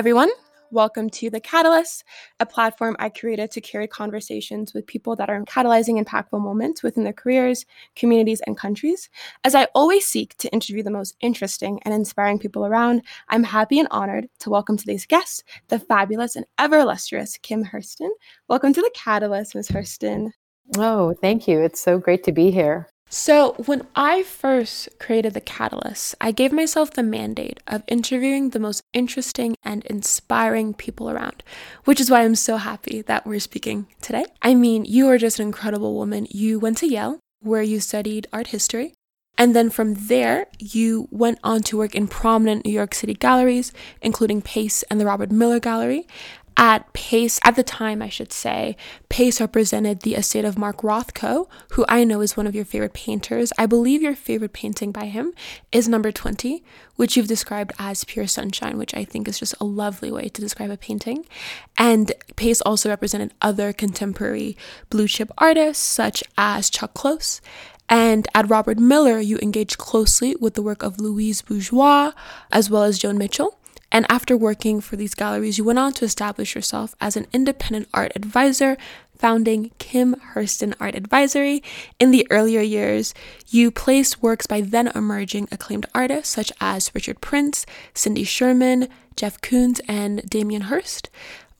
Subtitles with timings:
[0.00, 0.30] everyone.
[0.70, 2.04] Welcome to The Catalyst,
[2.38, 7.04] a platform I created to carry conversations with people that are catalyzing impactful moments within
[7.04, 9.10] their careers, communities, and countries.
[9.44, 13.78] As I always seek to interview the most interesting and inspiring people around, I'm happy
[13.78, 18.08] and honored to welcome today's guest, the fabulous and ever illustrious Kim Heirston.
[18.48, 19.68] Welcome to The Catalyst, Ms.
[19.68, 20.30] Heirston.
[20.78, 21.60] Oh, thank you.
[21.60, 22.88] It's so great to be here.
[23.12, 28.60] So, when I first created The Catalyst, I gave myself the mandate of interviewing the
[28.60, 31.42] most interesting and inspiring people around,
[31.86, 34.26] which is why I'm so happy that we're speaking today.
[34.42, 36.28] I mean, you are just an incredible woman.
[36.30, 38.94] You went to Yale, where you studied art history.
[39.36, 43.72] And then from there, you went on to work in prominent New York City galleries,
[44.02, 46.06] including Pace and the Robert Miller Gallery
[46.56, 48.76] at Pace, at the time, I should say,
[49.08, 52.92] Pace represented the estate of Mark Rothko, who I know is one of your favorite
[52.92, 53.52] painters.
[53.58, 55.32] I believe your favorite painting by him
[55.72, 56.62] is number 20,
[56.96, 60.40] which you've described as pure sunshine, which I think is just a lovely way to
[60.40, 61.24] describe a painting.
[61.78, 64.56] And Pace also represented other contemporary
[64.90, 67.40] blue chip artists, such as Chuck Close.
[67.88, 72.12] And at Robert Miller, you engaged closely with the work of Louise Bourgeois
[72.52, 73.59] as well as Joan Mitchell.
[73.92, 77.88] And after working for these galleries, you went on to establish yourself as an independent
[77.92, 78.76] art advisor,
[79.16, 81.62] founding Kim Heirston Art Advisory.
[81.98, 83.12] In the earlier years,
[83.48, 89.40] you placed works by then emerging acclaimed artists such as Richard Prince, Cindy Sherman, Jeff
[89.40, 91.10] Koons, and Damien Hirst.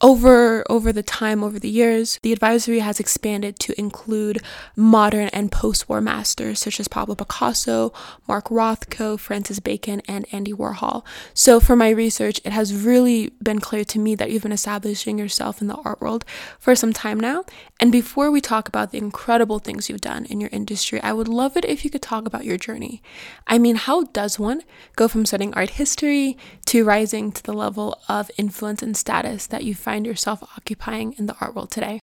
[0.03, 4.41] Over over the time over the years, the advisory has expanded to include
[4.75, 7.93] modern and post-war masters such as Pablo Picasso,
[8.27, 11.05] Mark Rothko, Francis Bacon, and Andy Warhol.
[11.35, 15.19] So for my research, it has really been clear to me that you've been establishing
[15.19, 16.25] yourself in the art world
[16.57, 17.45] for some time now.
[17.79, 21.27] And before we talk about the incredible things you've done in your industry, I would
[21.27, 23.03] love it if you could talk about your journey.
[23.45, 24.63] I mean, how does one
[24.95, 26.37] go from studying art history
[26.71, 31.25] to rising to the level of influence and status that you find yourself occupying in
[31.25, 31.99] the art world today.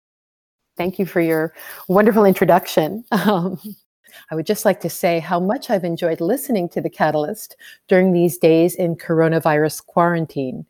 [0.76, 1.52] Thank you for your
[1.88, 3.04] wonderful introduction.
[3.12, 3.58] Um,
[4.30, 7.56] I would just like to say how much I've enjoyed listening to The Catalyst
[7.88, 10.66] during these days in coronavirus quarantine.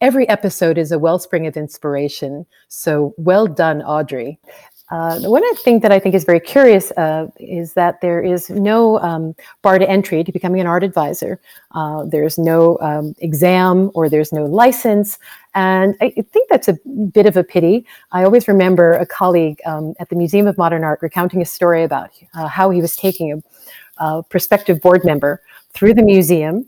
[0.00, 2.46] Every episode is a wellspring of inspiration.
[2.68, 4.40] So well done, Audrey.
[4.90, 8.98] Uh, one thing that I think is very curious uh, is that there is no
[9.00, 11.40] um, bar to entry to becoming an art advisor.
[11.72, 15.18] Uh, there's no um, exam or there's no license.
[15.54, 16.76] And I think that's a
[17.12, 17.86] bit of a pity.
[18.10, 21.84] I always remember a colleague um, at the Museum of Modern Art recounting a story
[21.84, 25.40] about uh, how he was taking a, a prospective board member
[25.72, 26.66] through the museum.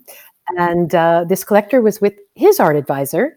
[0.59, 3.37] And uh, this collector was with his art advisor.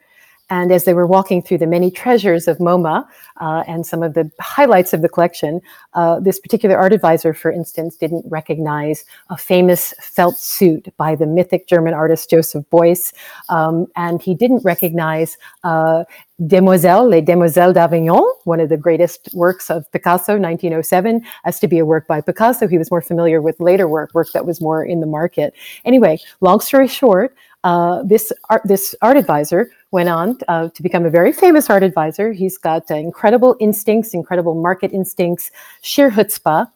[0.49, 3.07] And as they were walking through the many treasures of MoMA
[3.41, 5.59] uh, and some of the highlights of the collection,
[5.93, 11.25] uh, this particular art advisor, for instance, didn't recognize a famous felt suit by the
[11.25, 13.11] mythic German artist Joseph Beuys.
[13.49, 16.03] Um, and he didn't recognize uh,
[16.45, 21.79] Demoiselles, Les Demoiselles d'Avignon, one of the greatest works of Picasso, 1907, as to be
[21.79, 22.67] a work by Picasso.
[22.67, 25.53] He was more familiar with later work, work that was more in the market.
[25.85, 31.05] Anyway, long story short, uh, this art, this art advisor went on uh, to become
[31.05, 32.33] a very famous art advisor.
[32.33, 35.51] He's got uh, incredible instincts, incredible market instincts,
[35.81, 36.69] sheer chutzpah.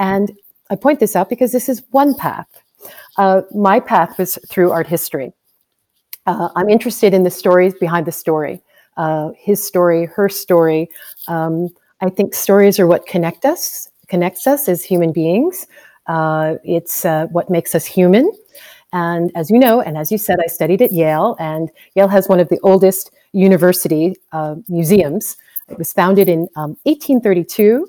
[0.00, 0.32] And
[0.70, 2.48] I point this out because this is one path.
[3.16, 5.32] Uh, my path was through art history.
[6.26, 8.60] Uh, I'm interested in the stories behind the story,
[9.36, 10.90] his story, her story.
[11.28, 11.68] Um,
[12.00, 15.66] I think stories are what connect us, connects us as human beings.
[16.76, 17.04] it's
[17.36, 18.26] what makes us human.
[18.94, 22.28] And as you know, and as you said, I studied at Yale, and Yale has
[22.28, 25.36] one of the oldest university uh, museums.
[25.68, 27.88] It was founded in um, 1832.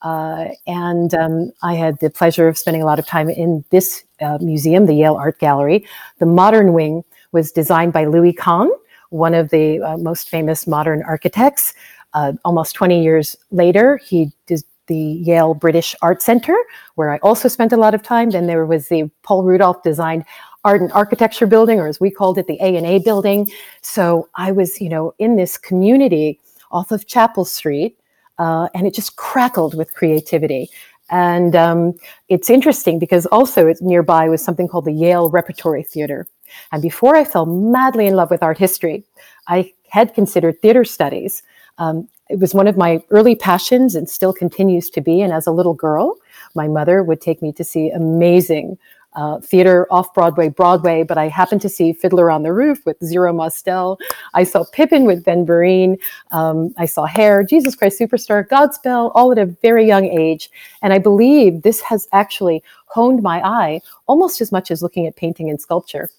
[0.00, 4.02] Uh, and um, I had the pleasure of spending a lot of time in this
[4.20, 5.86] uh, museum, the Yale Art Gallery.
[6.20, 8.70] The modern wing was designed by Louis Kahn,
[9.10, 11.74] one of the uh, most famous modern architects.
[12.14, 16.56] Uh, almost 20 years later, he did the Yale British Art Center,
[16.94, 18.30] where I also spent a lot of time.
[18.30, 20.24] Then there was the Paul Rudolph designed
[20.64, 23.50] art and architecture building, or as we called it, the A and A building.
[23.82, 26.40] So I was, you know, in this community
[26.70, 27.98] off of Chapel Street,
[28.38, 30.68] uh, and it just crackled with creativity.
[31.08, 31.94] And um,
[32.28, 36.26] it's interesting because also nearby was something called the Yale Repertory Theater.
[36.72, 39.04] And before I fell madly in love with art history,
[39.46, 41.42] I had considered theater studies.
[41.78, 45.20] Um, it was one of my early passions and still continues to be.
[45.20, 46.16] And as a little girl,
[46.54, 48.78] my mother would take me to see amazing
[49.14, 53.02] uh, theater off Broadway, Broadway, but I happened to see Fiddler on the Roof with
[53.02, 53.98] Zero Mostel.
[54.34, 55.98] I saw Pippin with Ben Vereen.
[56.32, 60.50] Um, I saw Hair, Jesus Christ Superstar, Godspell, all at a very young age.
[60.82, 65.16] And I believe this has actually honed my eye almost as much as looking at
[65.16, 66.10] painting and sculpture.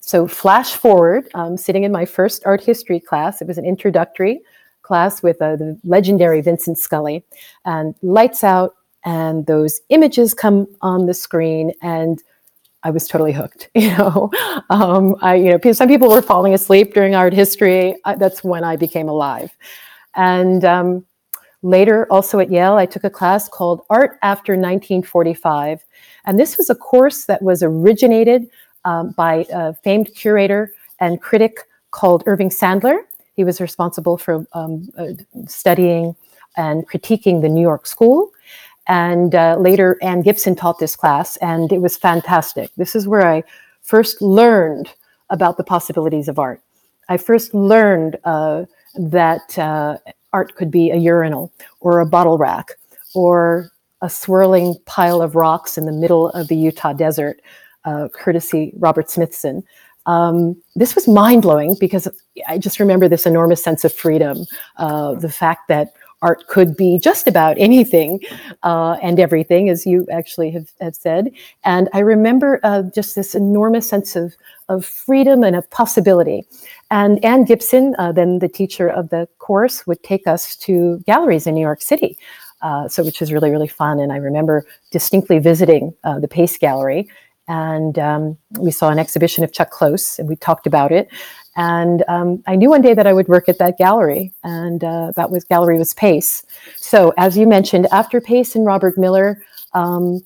[0.00, 4.40] so, flash forward, um, sitting in my first art history class, it was an introductory
[4.84, 7.24] class with uh, the legendary Vincent Scully,
[7.64, 12.22] and lights out, and those images come on the screen, and
[12.84, 13.70] I was totally hooked.
[13.74, 14.30] You know,
[14.70, 17.96] um, I you know some people were falling asleep during art history.
[18.04, 19.50] I, that's when I became alive,
[20.14, 21.04] and um,
[21.62, 25.84] later also at Yale, I took a class called Art After 1945,
[26.26, 28.46] and this was a course that was originated
[28.84, 31.56] um, by a famed curator and critic
[31.90, 32.98] called Irving Sandler.
[33.34, 35.12] He was responsible for um, uh,
[35.46, 36.14] studying
[36.56, 38.30] and critiquing the New York School.
[38.86, 42.70] And uh, later, Anne Gibson taught this class, and it was fantastic.
[42.76, 43.42] This is where I
[43.82, 44.92] first learned
[45.30, 46.60] about the possibilities of art.
[47.08, 48.64] I first learned uh,
[48.94, 49.98] that uh,
[50.32, 52.72] art could be a urinal or a bottle rack
[53.14, 53.70] or
[54.02, 57.40] a swirling pile of rocks in the middle of the Utah desert
[57.84, 59.62] uh, courtesy Robert Smithson.
[60.06, 62.08] Um, this was mind blowing because
[62.46, 64.38] I just remember this enormous sense of freedom,
[64.76, 65.92] uh, the fact that
[66.24, 68.18] art could be just about anything
[68.62, 71.30] uh, and everything, as you actually have, have said.
[71.64, 74.34] And I remember uh, just this enormous sense of,
[74.68, 76.44] of freedom and of possibility.
[76.90, 81.46] And Anne Gibson, uh, then the teacher of the course, would take us to galleries
[81.46, 82.18] in New York City.
[82.62, 84.00] Uh, so, which was really, really fun.
[84.00, 87.06] And I remember distinctly visiting uh, the Pace Gallery
[87.48, 91.08] and um, we saw an exhibition of Chuck Close, and we talked about it.
[91.56, 95.12] And um, I knew one day that I would work at that gallery, and uh,
[95.16, 96.44] that was gallery was Pace.
[96.76, 99.42] So, as you mentioned, after Pace and Robert Miller,
[99.72, 100.20] um,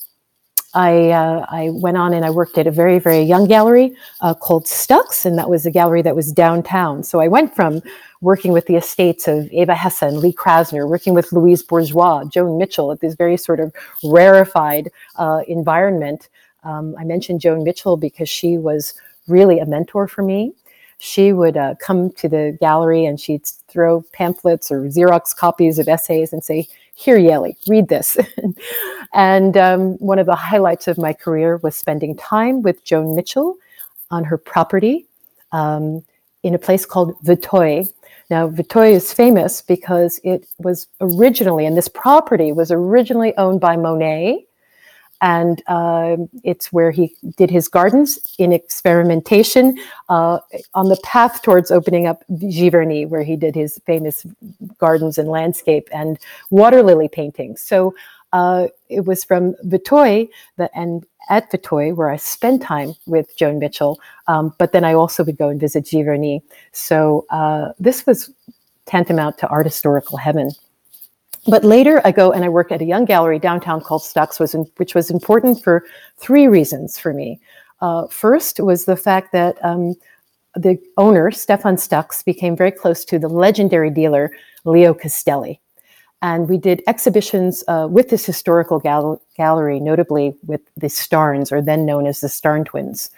[0.74, 4.34] I uh, I went on and I worked at a very very young gallery uh,
[4.34, 7.02] called Stux, and that was a gallery that was downtown.
[7.02, 7.80] So I went from
[8.20, 12.58] working with the estates of Eva Hesse and Lee Krasner, working with Louise Bourgeois, Joan
[12.58, 13.72] Mitchell, at this very sort of
[14.04, 16.28] rarefied uh, environment,
[16.68, 18.92] um, I mentioned Joan Mitchell because she was
[19.26, 20.52] really a mentor for me.
[20.98, 25.88] She would uh, come to the gallery and she'd throw pamphlets or Xerox copies of
[25.88, 28.18] essays and say, Here, Yeli, read this.
[29.14, 33.56] and um, one of the highlights of my career was spending time with Joan Mitchell
[34.10, 35.06] on her property
[35.52, 36.04] um,
[36.42, 37.90] in a place called Vétheuil.
[38.28, 43.76] Now, Vétheuil is famous because it was originally, and this property was originally owned by
[43.76, 44.47] Monet
[45.20, 49.76] and uh, it's where he did his gardens in experimentation
[50.08, 50.38] uh,
[50.74, 54.24] on the path towards opening up Giverny, where he did his famous
[54.78, 56.18] gardens and landscape and
[56.50, 57.60] water lily paintings.
[57.60, 57.94] So
[58.32, 60.28] uh, it was from Vétheuil
[60.74, 63.98] and at Vétheuil where I spent time with Joan Mitchell,
[64.28, 66.42] um, but then I also would go and visit Giverny.
[66.72, 68.30] So uh, this was
[68.86, 70.50] tantamount to art historical heaven.
[71.48, 74.54] But later, I go and I work at a young gallery downtown called Stux, was
[74.54, 75.84] in, which was important for
[76.18, 77.40] three reasons for me.
[77.80, 79.94] Uh, first was the fact that um,
[80.54, 84.30] the owner, Stefan Stux, became very close to the legendary dealer,
[84.64, 85.58] Leo Castelli.
[86.20, 91.62] And we did exhibitions uh, with this historical gal- gallery, notably with the Starns, or
[91.62, 93.10] then known as the Starn twins.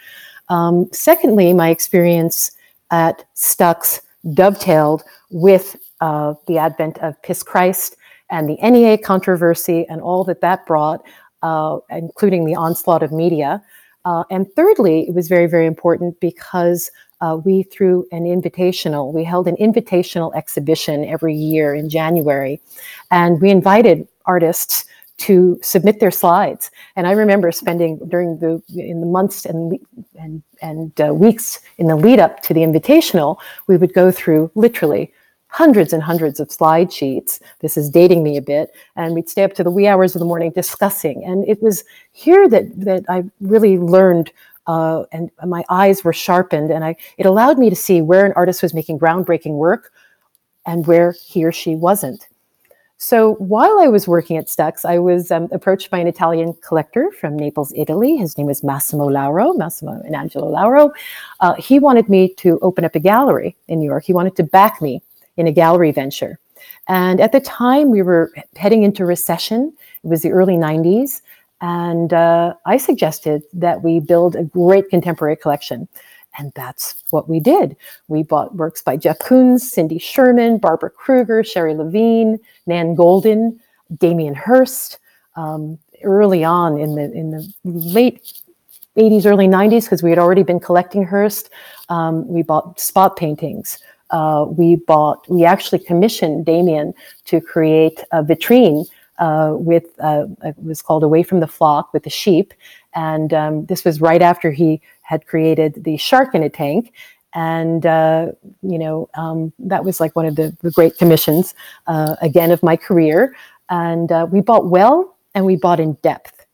[0.50, 2.52] Um, secondly, my experience
[2.92, 4.00] at Stux
[4.34, 7.96] dovetailed with uh, the advent of Piss Christ
[8.30, 11.04] and the NEA controversy and all that that brought,
[11.42, 13.62] uh, including the onslaught of media.
[14.04, 19.25] Uh, and thirdly, it was very, very important because uh, we threw an invitational, we
[19.25, 22.60] held an invitational exhibition every year in January,
[23.10, 24.87] and we invited artists
[25.18, 26.70] to submit their slides.
[26.96, 29.78] And I remember spending during the in the months and
[30.18, 34.50] and and uh, weeks in the lead up to the invitational, we would go through
[34.54, 35.12] literally
[35.50, 37.40] hundreds and hundreds of slide sheets.
[37.59, 38.73] This is dating me a bit.
[38.97, 41.25] And we'd stay up to the wee hours of the morning discussing.
[41.25, 44.33] And it was here that, that I really learned
[44.66, 46.71] uh, and my eyes were sharpened.
[46.71, 49.92] And I, it allowed me to see where an artist was making groundbreaking work
[50.66, 52.28] and where he or she wasn't.
[53.02, 57.11] So while I was working at Stux, I was um, approached by an Italian collector
[57.19, 58.16] from Naples, Italy.
[58.16, 60.92] His name was Massimo Lauro, Massimo and Angelo Lauro.
[61.40, 64.04] Uh, he wanted me to open up a gallery in New York.
[64.04, 65.02] He wanted to back me
[65.40, 66.38] in a gallery venture.
[66.88, 69.73] And at the time, we were heading into recession.
[70.04, 71.23] It was the early 90s.
[71.61, 75.88] And uh, I suggested that we build a great contemporary collection.
[76.38, 77.76] And that's what we did.
[78.09, 83.59] We bought works by Jeff Koons, Cindy Sherman, Barbara Kruger, Sherrie Levine, Nan Goldin,
[83.99, 84.99] Damien Hirst.
[85.37, 88.42] Um, early on in the in the late
[88.97, 91.50] 80s, early 90s, because we had already been collecting Hirst,
[91.88, 93.78] um, we bought spot paintings
[94.11, 96.95] uh, we bought, we actually commissioned Damien
[97.26, 98.87] to create a vitrine
[99.19, 102.55] uh, with, uh, it was called Away from the Flock with the sheep.
[102.95, 106.93] And um, this was right after he had created the shark in a tank.
[107.35, 111.55] And, uh, you know, um, that was like one of the, the great commissions,
[111.87, 113.37] uh, again, of my career.
[113.69, 116.47] And uh, we bought well and we bought in depth.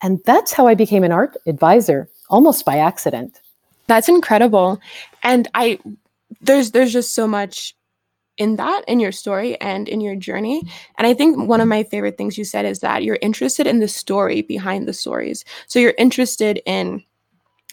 [0.00, 3.40] And that's how I became an art advisor, almost by accident.
[3.86, 4.80] That's incredible.
[5.22, 5.78] And I,
[6.40, 7.76] there's, there's just so much
[8.36, 10.60] in that in your story and in your journey
[10.98, 13.78] and i think one of my favorite things you said is that you're interested in
[13.78, 17.00] the story behind the stories so you're interested in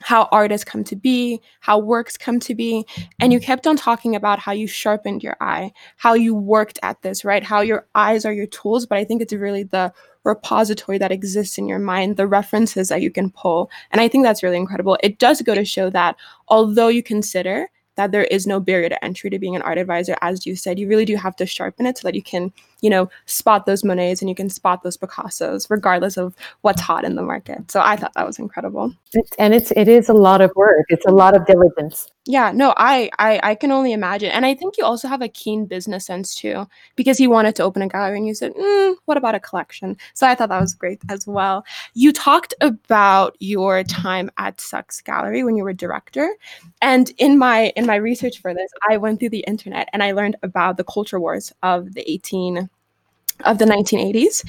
[0.01, 2.86] how art has come to be, how works come to be.
[3.20, 7.01] And you kept on talking about how you sharpened your eye, how you worked at
[7.01, 7.44] this, right?
[7.44, 11.58] How your eyes are your tools, but I think it's really the repository that exists
[11.58, 13.70] in your mind, the references that you can pull.
[13.91, 14.98] And I think that's really incredible.
[15.01, 16.15] It does go to show that
[16.48, 20.15] although you consider that there is no barrier to entry to being an art advisor.
[20.21, 22.90] As you said, you really do have to sharpen it so that you can, you
[22.90, 27.16] know, spot those Monets and you can spot those Picassos, regardless of what's hot in
[27.16, 27.72] the market.
[27.72, 28.94] So I thought that was incredible.
[29.38, 30.86] And it's it is a lot of work.
[30.90, 32.10] It's a lot of diligence.
[32.26, 35.28] Yeah, no, I, I I can only imagine, and I think you also have a
[35.28, 38.96] keen business sense too, because you wanted to open a gallery, and you said, mm,
[39.06, 41.66] "What about a collection?" So I thought that was great as well.
[41.96, 46.30] You talked about your time at Stux Gallery when you were director,
[46.82, 50.12] and in my in my research for this, I went through the internet and I
[50.12, 52.70] learned about the culture wars of the eighteen
[53.43, 54.45] of the 1980s,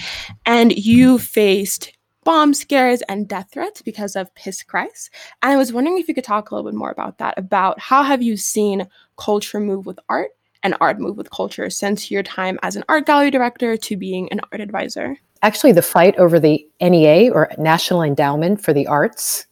[0.47, 1.93] and you faced
[2.25, 5.11] bomb scares and death threats because of Piss Christ.
[5.43, 7.81] And I was wondering if you could talk a little bit more about that, about
[7.81, 10.31] how have you seen culture move with art
[10.63, 14.31] and art move with culture since your time as an art gallery director to being
[14.31, 15.17] an art advisor?
[15.43, 19.47] Actually, the fight over the NEA or National Endowment for the Arts,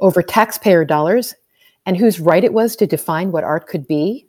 [0.00, 1.34] over taxpayer dollars,
[1.86, 4.27] and whose right it was to define what art could be.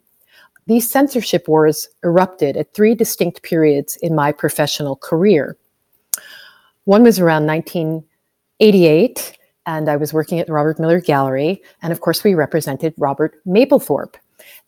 [0.70, 5.56] These censorship wars erupted at three distinct periods in my professional career.
[6.84, 9.36] One was around 1988,
[9.66, 11.60] and I was working at the Robert Miller Gallery.
[11.82, 14.14] And of course, we represented Robert Mapplethorpe.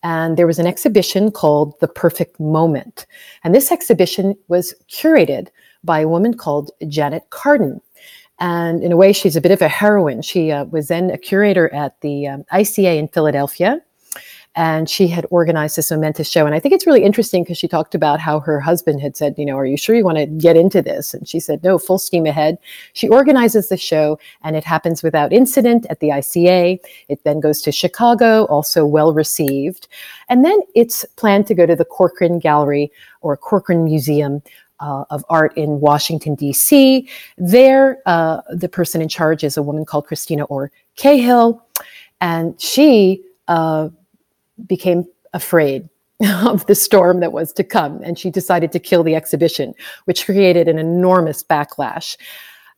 [0.02, 3.06] And there was an exhibition called The Perfect Moment.
[3.44, 5.50] And this exhibition was curated
[5.84, 7.80] by a woman called Janet Kardon.
[8.40, 10.22] And in a way, she's a bit of a heroine.
[10.22, 13.80] She uh, was then a curator at the um, ICA in Philadelphia
[14.54, 16.44] and she had organized this momentous show.
[16.44, 19.34] And I think it's really interesting because she talked about how her husband had said,
[19.38, 21.14] you know, are you sure you want to get into this?
[21.14, 22.58] And she said, no, full steam ahead.
[22.92, 26.78] She organizes the show and it happens without incident at the ICA.
[27.08, 29.88] It then goes to Chicago, also well received.
[30.28, 32.92] And then it's planned to go to the Corcoran Gallery
[33.22, 34.42] or Corcoran Museum
[34.80, 37.08] uh, of art in Washington, D.C.
[37.38, 41.62] There, uh, the person in charge is a woman called Christina Orr Cahall,
[42.20, 43.90] and she uh,
[44.66, 45.88] became afraid
[46.44, 50.24] of the storm that was to come, and she decided to kill the exhibition, which
[50.24, 52.16] created an enormous backlash.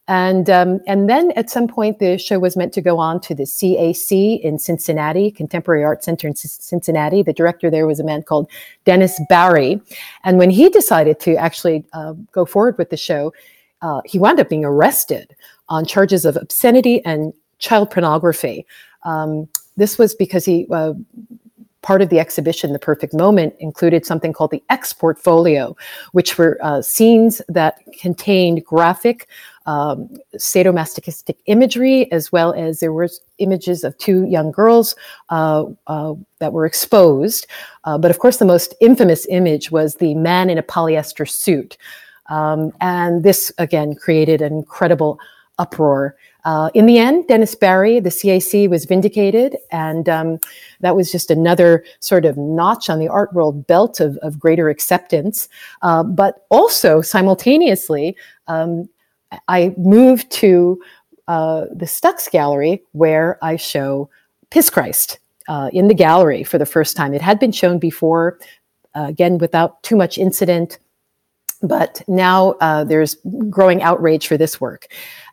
[0.07, 3.35] And um, and then at some point, the show was meant to go on to
[3.35, 7.23] the CAC in Cincinnati, Contemporary Art Center in C- Cincinnati.
[7.23, 8.51] The director there was a man called
[8.85, 9.81] Dennis Barrie,
[10.23, 13.33] and when he decided to actually uh, go forward with the show,
[13.81, 15.35] uh, he wound up being arrested
[15.71, 18.67] on charges of obscenity and child pornography.
[19.05, 19.49] Um,
[19.79, 20.93] this was because he uh,
[21.85, 25.77] part of the exhibition, The Perfect Moment, included something called the X Portfolio,
[26.13, 29.29] which were uh, scenes that contained graphic
[29.67, 34.97] um, sadomasochistic imagery, as well as there were images of two young girls
[35.29, 37.47] uh, uh, that were exposed.
[37.85, 41.77] Uh, but of course, the most infamous image was the man in a polyester suit.
[42.31, 45.19] Um, and this, again, created an incredible
[45.59, 46.17] uproar.
[46.45, 50.39] Uh, in the end, Dennis Barrie, the CAC, was vindicated, and um,
[50.81, 54.69] that was just another sort of notch on the art world belt of, of greater
[54.69, 55.49] acceptance.
[55.83, 58.89] Uh, but also, simultaneously, um,
[59.49, 60.81] I moved to
[61.29, 64.11] uh, the Stux Gallery, where I show
[64.51, 67.15] Piss Christ uh, in the gallery for the first time.
[67.15, 68.39] It had been shown before,
[68.95, 70.79] uh, again, without too much incident
[71.65, 73.17] but now uh, there's
[73.49, 74.87] growing outrage for this work.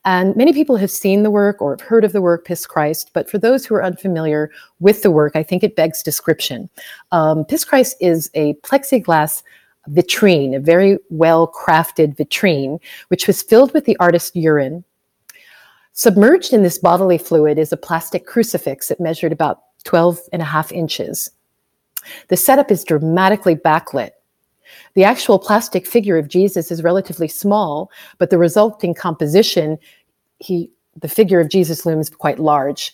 [0.03, 3.11] And many people have seen the work or have heard of the work, Piss Christ,
[3.13, 6.69] but for those who are unfamiliar with the work, I think it begs description.
[7.11, 9.43] Um, Piss Christ is a plexiglass
[9.89, 12.79] vitrine, a very well crafted vitrine,
[13.09, 14.83] which was filled with the artist's urine.
[15.93, 20.45] Submerged in this bodily fluid is a plastic crucifix that measured about 12 and a
[20.45, 21.29] half inches.
[22.29, 24.11] The setup is dramatically backlit
[24.93, 29.77] the actual plastic figure of Jesus is relatively small, but the resulting composition,
[30.39, 30.69] he,
[30.99, 32.93] the figure of Jesus looms quite large.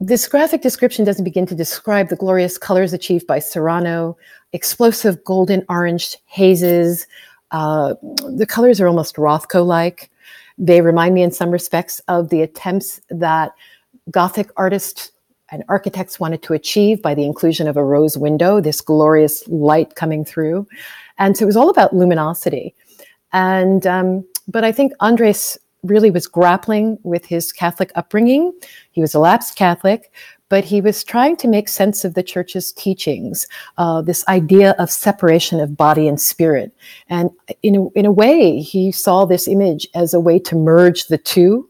[0.00, 4.16] This graphic description doesn't begin to describe the glorious colors achieved by Serrano,
[4.52, 7.06] explosive golden orange hazes.
[7.52, 7.94] Uh,
[8.36, 10.10] the colors are almost Rothko like.
[10.58, 13.52] They remind me in some respects of the attempts that
[14.10, 15.12] Gothic artists
[15.52, 19.94] and architects wanted to achieve by the inclusion of a rose window, this glorious light
[19.94, 20.66] coming through.
[21.18, 22.74] And so it was all about luminosity.
[23.32, 28.52] And, um, but I think Andres really was grappling with his Catholic upbringing.
[28.92, 30.12] He was a lapsed Catholic,
[30.48, 33.46] but he was trying to make sense of the church's teachings,
[33.78, 36.72] uh, this idea of separation of body and spirit.
[37.08, 37.30] And
[37.62, 41.18] in a, in a way, he saw this image as a way to merge the
[41.18, 41.68] two.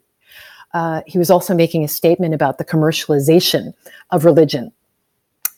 [0.75, 3.75] Uh, he was also making a statement about the commercialization
[4.11, 4.73] of religion.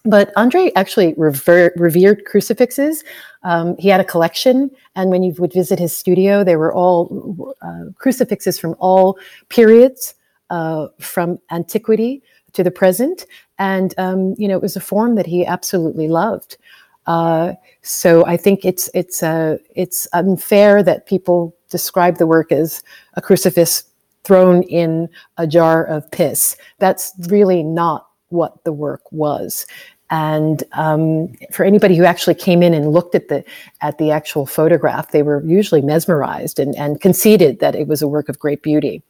[0.05, 3.05] But Andre actually rever- revered crucifixes.
[3.43, 7.55] Um, he had a collection, and when you would visit his studio, they were all
[7.63, 9.19] uh, crucifixes from all
[9.49, 10.15] periods,
[10.51, 13.27] uh, from antiquity to the present.
[13.59, 16.59] And, um, you know, it was a form that he absolutely loved.
[17.07, 22.83] Uh, so I think it's, it's, uh, it's unfair that people describe the work as
[23.15, 23.85] a crucifix
[24.25, 26.57] thrown in a jar of piss.
[26.79, 29.67] That's really not what the work was.
[30.11, 33.45] And um, for anybody who actually came in and looked at the
[33.81, 38.09] at the actual photograph, they were usually mesmerized and, and conceded that it was a
[38.09, 39.03] work of great beauty.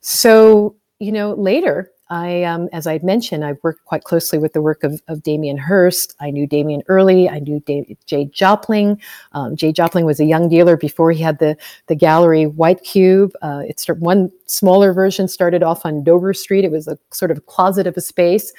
[0.00, 4.60] So you know, later I, um, as I mentioned, I worked quite closely with the
[4.60, 6.14] work of, of Damien Hirst.
[6.20, 7.26] I knew Damien early.
[7.26, 9.00] I knew Dave, Jay Jopling.
[9.32, 13.32] Um, Jay Jopling was a young dealer before he had the, the gallery White Cube.
[13.40, 16.66] Uh, it's one smaller version started off on Dover Street.
[16.66, 18.52] It was a sort of closet of a space.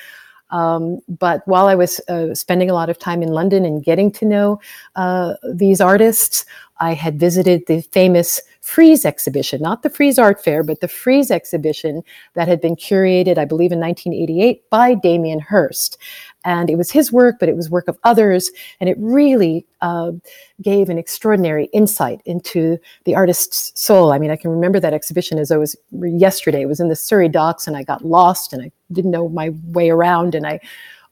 [0.49, 4.11] Um, but while I was uh, spending a lot of time in London and getting
[4.13, 4.59] to know
[4.95, 6.43] uh, these artists,
[6.79, 11.29] I had visited the famous Freeze exhibition, not the Frieze Art Fair, but the Freeze
[11.29, 12.01] exhibition
[12.33, 15.97] that had been curated, I believe, in 1988 by Damien Hirst.
[16.45, 18.49] And it was his work, but it was work of others.
[18.79, 20.13] And it really uh,
[20.61, 24.13] gave an extraordinary insight into the artist's soul.
[24.13, 26.61] I mean, I can remember that exhibition as though it was yesterday.
[26.61, 29.51] It was in the Surrey docks, and I got lost and I didn't know my
[29.65, 30.35] way around.
[30.35, 30.61] And I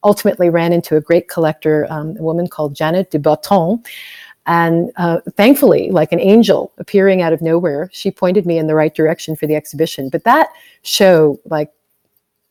[0.05, 3.83] ultimately ran into a great collector, um, a woman called Janet de Botton.
[4.47, 8.75] And uh, thankfully, like an angel appearing out of nowhere, she pointed me in the
[8.75, 10.09] right direction for the exhibition.
[10.09, 10.49] But that
[10.81, 11.71] show, like,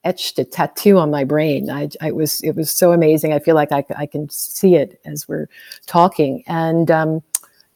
[0.05, 1.69] etched a tattoo on my brain.
[1.71, 3.33] I, I was it was so amazing.
[3.33, 5.49] I feel like I, I can see it as we're
[5.87, 6.43] talking.
[6.47, 7.23] And um,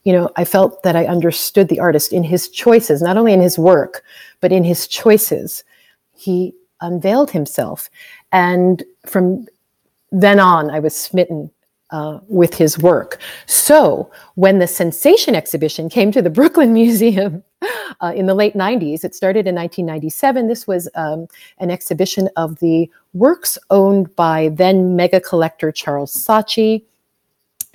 [0.04, 3.40] you know, I felt that I understood the artist in his choices, not only in
[3.40, 4.02] his work,
[4.40, 5.64] but in his choices.
[6.14, 7.90] He unveiled himself,
[8.32, 9.46] and from
[10.12, 11.50] then on, I was smitten
[11.90, 13.18] uh, with his work.
[13.46, 17.42] So when the Sensation exhibition came to the Brooklyn Museum
[18.00, 20.48] uh, in the late 90s, it started in 1997.
[20.48, 21.26] This was um,
[21.58, 26.84] an exhibition of the works owned by then mega collector Charles Saatchi.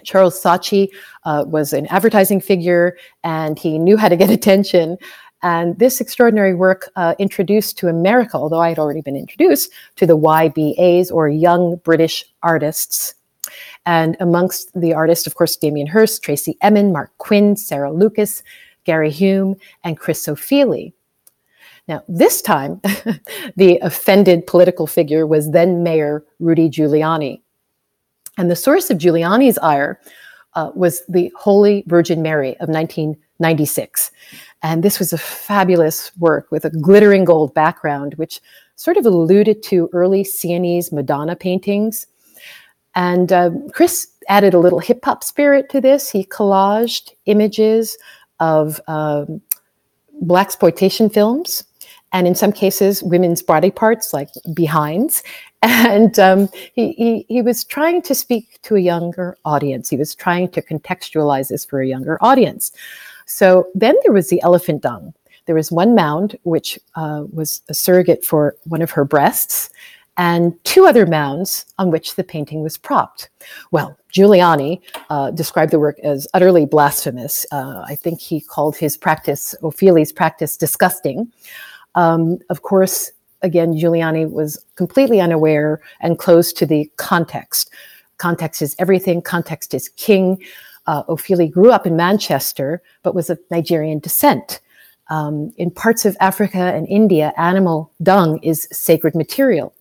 [0.03, 0.89] Charles Saatchi
[1.25, 4.97] uh, was an advertising figure and he knew how to get attention.
[5.41, 10.05] And this extraordinary work uh, introduced to America, although I had already been introduced to
[10.05, 13.15] the YBAs or Young British Artists
[13.85, 18.43] and amongst the artists, of course, Damien Hirst, Tracey Emin, Marc Quinn, Sarah Lucas,
[18.83, 20.93] Gary Hume, and Chris Ofili.
[21.87, 22.81] Now, this time,
[23.55, 27.41] the offended political figure was then Mayor Rudy Giuliani.
[28.37, 29.99] And the source of Giuliani's ire
[30.53, 34.11] uh, was the Holy Virgin Mary of 1996.
[34.61, 38.39] And this was a fabulous work with a glittering gold background, which
[38.75, 42.07] sort of alluded to early Sienese Madonna paintings.
[42.99, 46.09] And uh, Chris added a little hip hop spirit to this.
[46.09, 47.97] He collaged images
[48.41, 49.41] of um,
[50.25, 51.63] blaxploitation films,
[52.11, 55.23] and in some cases, women's body parts like behinds.
[55.61, 59.89] And um, he, he, he was trying to speak to a younger audience.
[59.89, 62.71] He was trying to contextualize this for a younger audience.
[63.25, 65.13] So then there was the elephant dung.
[65.47, 69.69] There was one mound which uh, was a surrogate for one of her breasts
[70.19, 73.29] and two other mounds on which the painting was propped.
[73.71, 77.45] Well, Giuliani uh, described the work as utterly blasphemous.
[77.53, 81.31] Uh, I think he called his practice, Ofili's practice, disgusting.
[81.95, 83.11] Um, of course,
[83.43, 87.71] again, Giuliani was completely unaware and closed to the context.
[88.17, 90.43] Context is everything, context is king.
[90.85, 94.59] Uh, Ofili grew up in Manchester, but was of Nigerian descent.
[95.09, 99.73] Um, in parts of Africa and India, animal dung is sacred material.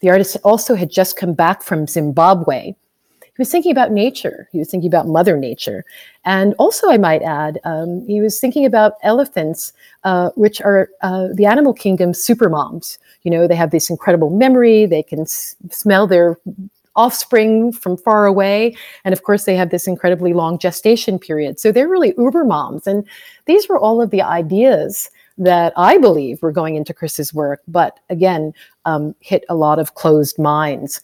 [0.00, 2.74] The artist also had just come back from Zimbabwe.
[3.20, 4.48] He was thinking about nature.
[4.52, 5.86] He was thinking about Mother Nature.
[6.26, 9.72] And also, I might add, um, he was thinking about elephants,
[10.04, 12.98] uh, which are uh, the animal kingdom's supermoms.
[13.22, 16.38] You know, they have this incredible memory, they can s- smell their
[16.94, 18.76] offspring from far away.
[19.04, 21.58] And of course, they have this incredibly long gestation period.
[21.58, 22.86] So they're really uber moms.
[22.86, 23.08] And
[23.46, 28.00] these were all of the ideas that I believe were going into Chris's work, but
[28.10, 28.52] again,
[28.84, 31.00] um, hit a lot of closed minds.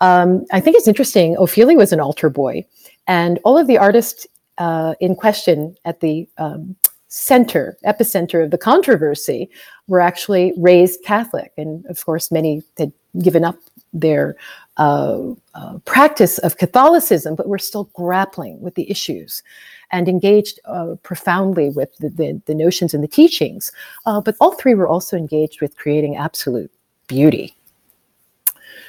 [0.00, 1.36] Um, I think it's interesting.
[1.36, 2.66] Ofili was an altar boy,
[3.06, 4.26] and all of the artists
[4.58, 6.76] uh, in question at the um,
[7.08, 9.48] center, epicenter of the controversy,
[9.86, 11.52] were actually raised Catholic.
[11.56, 13.56] And of course, many had given up
[13.92, 14.36] their
[14.76, 15.20] uh,
[15.54, 19.42] uh, practice of Catholicism, but were still grappling with the issues
[19.92, 23.70] and engaged uh, profoundly with the, the, the, notions and the teachings.
[24.06, 26.72] Uh, but all three were also engaged with creating absolute
[27.06, 27.54] beauty.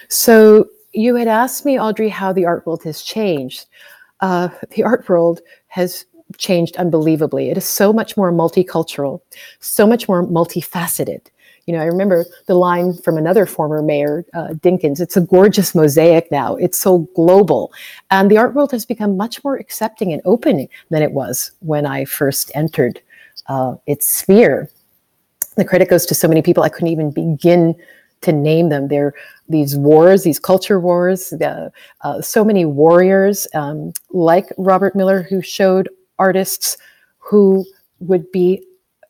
[0.08, 3.68] So you had asked me, Audrey, how the art world has changed.
[4.22, 6.06] Uh, the art world has
[6.38, 7.50] changed unbelievably.
[7.50, 9.22] It is so much more multicultural,
[9.60, 11.28] so much more multifaceted.
[11.66, 15.74] You know, I remember the line from another former mayor, uh, Dinkins, it's a gorgeous
[15.74, 16.56] mosaic now.
[16.56, 17.74] It's so global.
[18.12, 21.86] And the art world has become much more accepting and open than it was when
[21.86, 23.02] I first entered
[23.48, 24.70] uh, its sphere.
[25.56, 27.76] The credit goes to so many people, I couldn't even begin
[28.22, 28.88] to name them.
[28.88, 29.14] There
[29.50, 31.70] these wars, these culture wars, uh,
[32.02, 36.78] uh, so many warriors um, like Robert Miller who showed artists
[37.18, 37.66] who
[38.00, 38.64] would be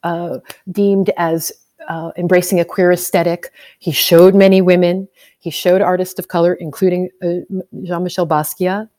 [0.04, 0.40] uh,
[0.72, 1.52] deemed as
[1.88, 3.52] uh, embracing a queer aesthetic.
[3.80, 5.08] He showed many women.
[5.40, 7.42] He showed artists of color, including uh,
[7.84, 8.90] Jean-Michel Basquiat.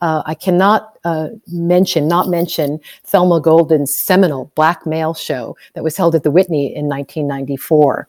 [0.00, 5.96] Uh, I cannot uh, mention, not mention Thelma Golden's seminal Black Male show that was
[5.96, 8.08] held at the Whitney in 1994.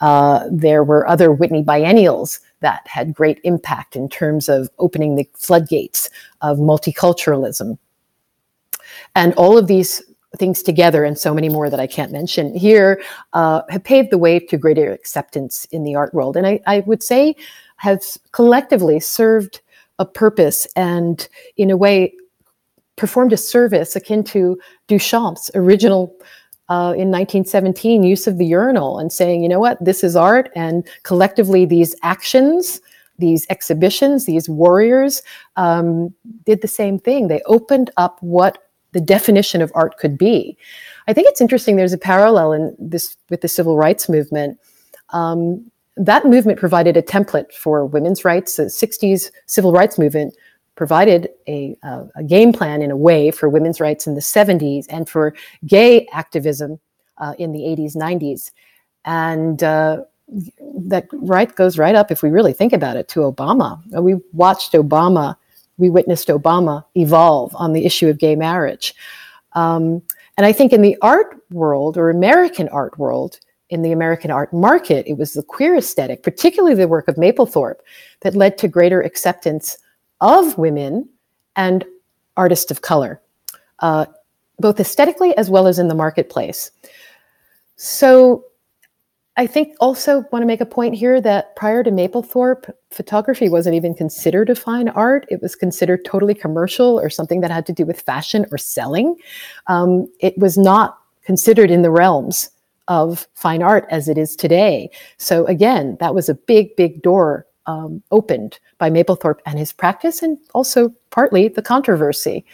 [0.00, 5.28] Uh, there were other Whitney biennials that had great impact in terms of opening the
[5.34, 7.78] floodgates of multiculturalism.
[9.14, 10.02] And all of these
[10.36, 13.00] things together and so many more that I can't mention here
[13.32, 16.36] uh, have paved the way to greater acceptance in the art world.
[16.36, 17.34] And I, I would say
[17.76, 19.60] have collectively served
[19.98, 22.14] a purpose and, in a way,
[22.96, 26.14] performed a service akin to Duchamp's original.
[26.68, 30.50] Uh, in 1917, use of the urinal and saying, you know what, this is art,
[30.56, 32.80] and collectively these actions
[33.18, 35.22] these exhibitions, these warriors
[35.56, 37.28] um, did the same thing.
[37.28, 38.65] They opened up what
[38.96, 40.56] the definition of art could be.
[41.06, 41.76] I think it's interesting.
[41.76, 44.58] There's a parallel in this with the civil rights movement.
[45.10, 48.56] Um, that movement provided a template for women's rights.
[48.56, 50.34] The 60s civil rights movement
[50.76, 55.06] provided a, a, game plan in a way for women's rights in the 70s and
[55.06, 55.34] for
[55.66, 56.80] gay activism
[57.18, 58.50] uh, in the 80s, 90s.
[59.04, 60.04] And uh,
[60.86, 63.78] that right goes right up, if we really think about it, to Obama.
[64.00, 65.36] We watched Obama
[65.78, 68.94] we witnessed Obama evolve on the issue of gay marriage.
[69.52, 70.02] Um,
[70.36, 74.52] and I think in the art world or American art world, in the American art
[74.52, 77.80] market, it was the queer aesthetic, particularly the work of Mapplethorpe,
[78.20, 79.78] that led to greater acceptance
[80.20, 81.08] of women
[81.56, 81.84] and
[82.36, 83.20] artists of color,
[83.80, 84.06] uh,
[84.58, 86.70] both aesthetically as well as in the marketplace.
[87.76, 88.44] So
[89.38, 93.74] I think also want to make a point here that prior to Mapplethorpe, photography wasn't
[93.74, 95.26] even considered a fine art.
[95.30, 99.16] It was considered totally commercial or something that had to do with fashion or selling.
[99.66, 102.48] Um, it was not considered in the realms
[102.88, 104.90] of fine art as it is today.
[105.18, 110.22] So again, that was a big, big door um, opened by Mapplethorpe and his practice,
[110.22, 112.44] and also partly the controversy.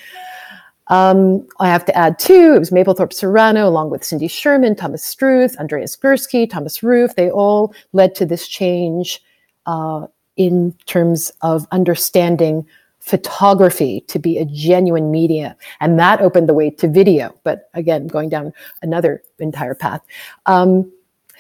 [0.88, 5.04] Um, I have to add too, it was Mapplethorpe Serrano, along with Cindy Sherman, Thomas
[5.04, 7.14] Struth, Andreas Gursky, Thomas Ruff.
[7.14, 9.22] They all led to this change
[9.66, 12.66] uh, in terms of understanding
[12.98, 15.56] photography to be a genuine media.
[15.80, 17.34] And that opened the way to video.
[17.42, 20.02] But again, going down another entire path.
[20.46, 20.90] Um,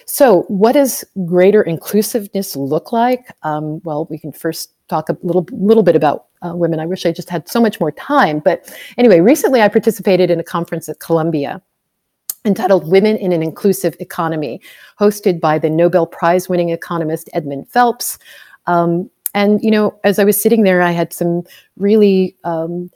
[0.06, 3.34] so, what does greater inclusiveness look like?
[3.42, 6.80] Um, well, we can first talk a little little bit about uh, women.
[6.80, 8.40] I wish I just had so much more time.
[8.40, 11.62] But anyway, recently I participated in a conference at Columbia
[12.44, 14.60] entitled Women in an Inclusive Economy,
[14.98, 18.18] hosted by the Nobel Prize winning economist Edmund Phelps.
[18.66, 21.44] Um, and, you know, as I was sitting there, I had some
[21.76, 22.90] really um,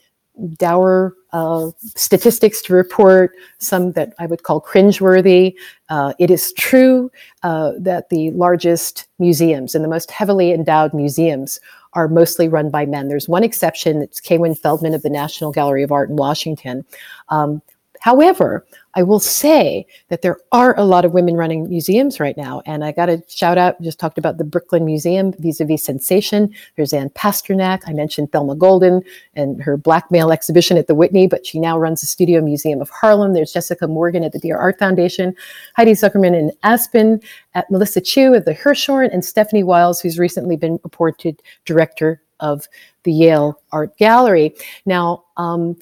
[0.59, 5.55] dour uh, statistics to report, some that I would call cringeworthy.
[5.89, 7.11] Uh, it is true
[7.43, 11.61] uh, that the largest museums and the most heavily endowed museums
[11.93, 13.09] are mostly run by men.
[13.09, 16.85] There's one exception, it's Kaywin Feldman of the National Gallery of Art in Washington.
[17.31, 17.63] Um,
[18.07, 18.65] However,
[18.95, 22.63] I will say that there are a lot of women running museums right now.
[22.65, 25.83] And I got to shout out, just talked about the Brooklyn Museum vis a vis
[25.83, 26.55] Sensation.
[26.77, 27.83] There's Anne Pasternak.
[27.89, 29.03] I mentioned Thelma Golden
[29.35, 32.81] and her Black Male exhibition at the Whitney, but she now runs the Studio Museum
[32.81, 33.35] of Harlem.
[33.35, 35.35] There's Jessica Morgan at the Dia Art Foundation,
[35.75, 37.21] Heidi Zuckerman in Aspen,
[37.55, 42.69] at Melissa Chiu at the Hirshhorn, and Stephanie Wiles, who's recently been appointed director of
[43.03, 44.55] the Yale Art Gallery.
[44.85, 45.77] Now, um,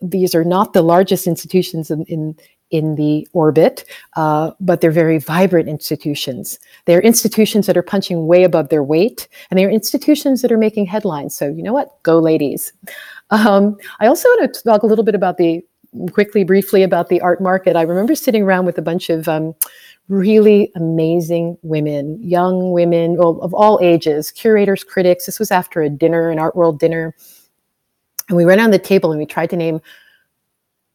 [0.00, 2.36] these are not the largest institutions in, in,
[2.70, 3.84] in the orbit,
[4.16, 6.58] uh, but they're very vibrant institutions.
[6.84, 10.86] They're institutions that are punching way above their weight, and they're institutions that are making
[10.86, 11.34] headlines.
[11.34, 12.02] So, you know what?
[12.02, 12.72] Go, ladies.
[13.30, 15.62] Um, I also want to talk a little bit about the
[16.12, 17.76] quickly, briefly about the art market.
[17.76, 19.54] I remember sitting around with a bunch of um,
[20.08, 25.26] really amazing women, young women well, of all ages, curators, critics.
[25.26, 27.14] This was after a dinner, an art world dinner.
[28.28, 29.80] And we went on the table and we tried to name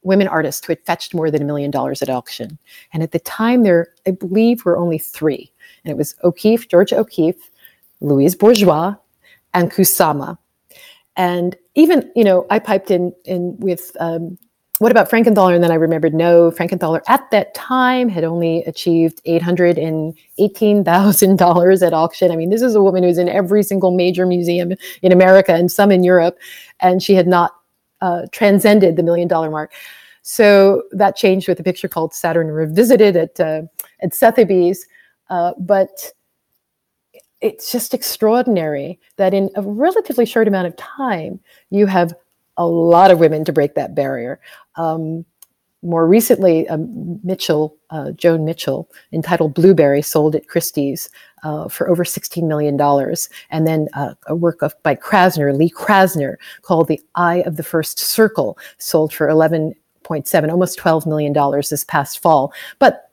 [0.04, 2.58] women artists who had fetched more than a million dollars at auction.
[2.92, 5.52] And at the time, there, I believe, were only three.
[5.84, 7.50] And it was O'Keeffe, Georgia O'Keeffe,
[8.02, 8.96] Louise Bourgeois,
[9.54, 10.38] and Kusama.
[11.16, 14.38] And even, you know, I piped in, in with, um,
[14.80, 15.54] what about Frankenthaler?
[15.54, 22.32] And then I remembered, no, Frankenthaler at that time had only achieved $818,000 at auction.
[22.32, 25.72] I mean, this is a woman who's in every single major museum in America and
[25.72, 26.40] some in Europe,
[26.80, 27.52] and she had not
[28.02, 29.74] uh, transcended the million dollar mark.
[30.24, 33.64] So that changed with a picture called Saturn Revisited at, uh,
[34.02, 34.88] at Sotheby's.
[35.30, 36.12] Uh, but
[37.42, 42.14] it's just extraordinary that in a relatively short amount of time, you have
[42.58, 44.40] a lot of women to break that barrier.
[44.76, 45.26] Um,
[45.84, 51.10] more recently, um, Mitchell, uh, Joan Mitchell, entitled Blueberry, sold at Christie's
[51.44, 52.80] uh, for over $16 million.
[53.50, 57.64] And then uh, a work of, by Krasner, Lee Krasner, called The Eye of the
[57.64, 61.34] First Circle, sold for 11.7, almost $12 million
[61.70, 62.54] this past fall.
[62.80, 63.10] But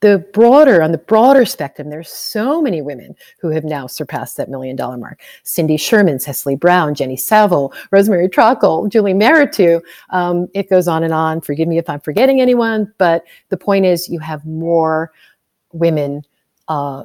[0.00, 4.48] the broader on the broader spectrum there's so many women who have now surpassed that
[4.48, 5.20] million dollar mark.
[5.42, 9.80] Cindy sherman cecily brown jenny saville rosemarie trockel julie mehretu
[10.10, 11.40] um, it goes on and on.
[11.40, 15.12] Forgive me if i'm forgetting anyone but the point is you have more
[15.72, 16.24] women
[16.68, 17.04] uh,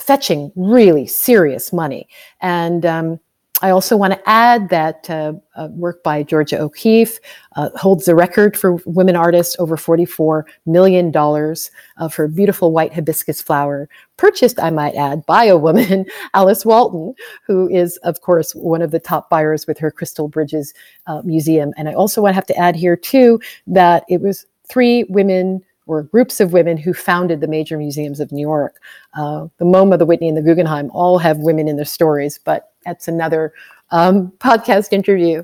[0.00, 2.08] fetching really serious money.
[2.40, 3.20] And um,
[3.62, 7.20] I also want to add that uh, uh, work by Georgia O'Keeffe
[7.56, 12.92] uh, holds the record for women artists over $44 million uh, for a beautiful white
[12.92, 17.14] hibiscus flower, purchased, I might add, by a woman, Alice Walton,
[17.46, 20.72] who is, of course, one of the top buyers with her Crystal Bridges
[21.06, 21.72] uh, Museum.
[21.76, 25.62] And I also want to have to add here, too, that it was three women
[25.86, 28.76] or groups of women who founded the major museums of New York.
[29.14, 32.69] Uh, the MoMA, the Whitney, and the Guggenheim all have women in their stories, but
[32.84, 33.52] that's another
[33.90, 35.42] um, podcast interview.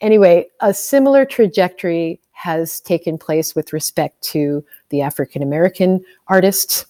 [0.00, 6.86] Anyway, a similar trajectory has taken place with respect to the African American artists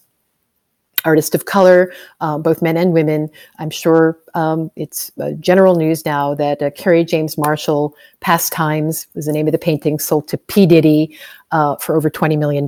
[1.05, 3.29] artists of color, um, both men and women.
[3.59, 9.27] I'm sure um, it's uh, general news now that uh, Kerry James Marshall, Pastimes was
[9.27, 10.65] the name of the painting, sold to P.
[10.65, 11.17] Diddy
[11.51, 12.67] uh, for over $20 million.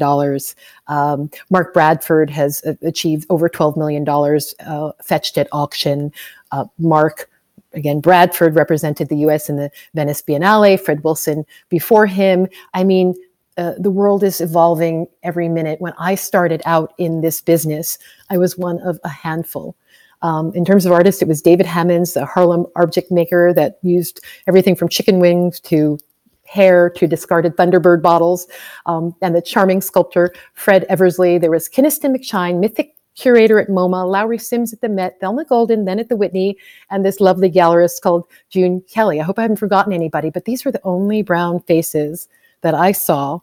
[0.88, 6.12] Um, Mark Bradford has uh, achieved over $12 million uh, fetched at auction.
[6.80, 7.30] Mark
[7.74, 12.48] again, Bradford represented the US in the Venice Biennale, Fred Wilson before him.
[12.74, 13.14] I mean,
[13.58, 15.82] uh, the world is evolving every minute.
[15.82, 17.98] When I started out in this business,
[18.30, 19.76] I was one of a handful.
[20.22, 24.20] Um, in terms of artists, it was David Hammons, the Harlem object maker that used
[24.48, 26.00] everything from chicken wings to
[26.46, 28.48] hair to discarded Thunderbird bottles,
[28.86, 31.38] um, and the charming sculptor Fred Eversley.
[31.38, 35.86] There was Kynaston McShine, mythic curator at MoMA, Lowery Sims at the Met, Thelma Golden,
[35.86, 36.58] then at the Whitney,
[36.90, 39.20] and this lovely gallerist called June Kelly.
[39.20, 42.30] I hope I haven't forgotten anybody, but these were the only brown faces
[42.62, 43.40] that I saw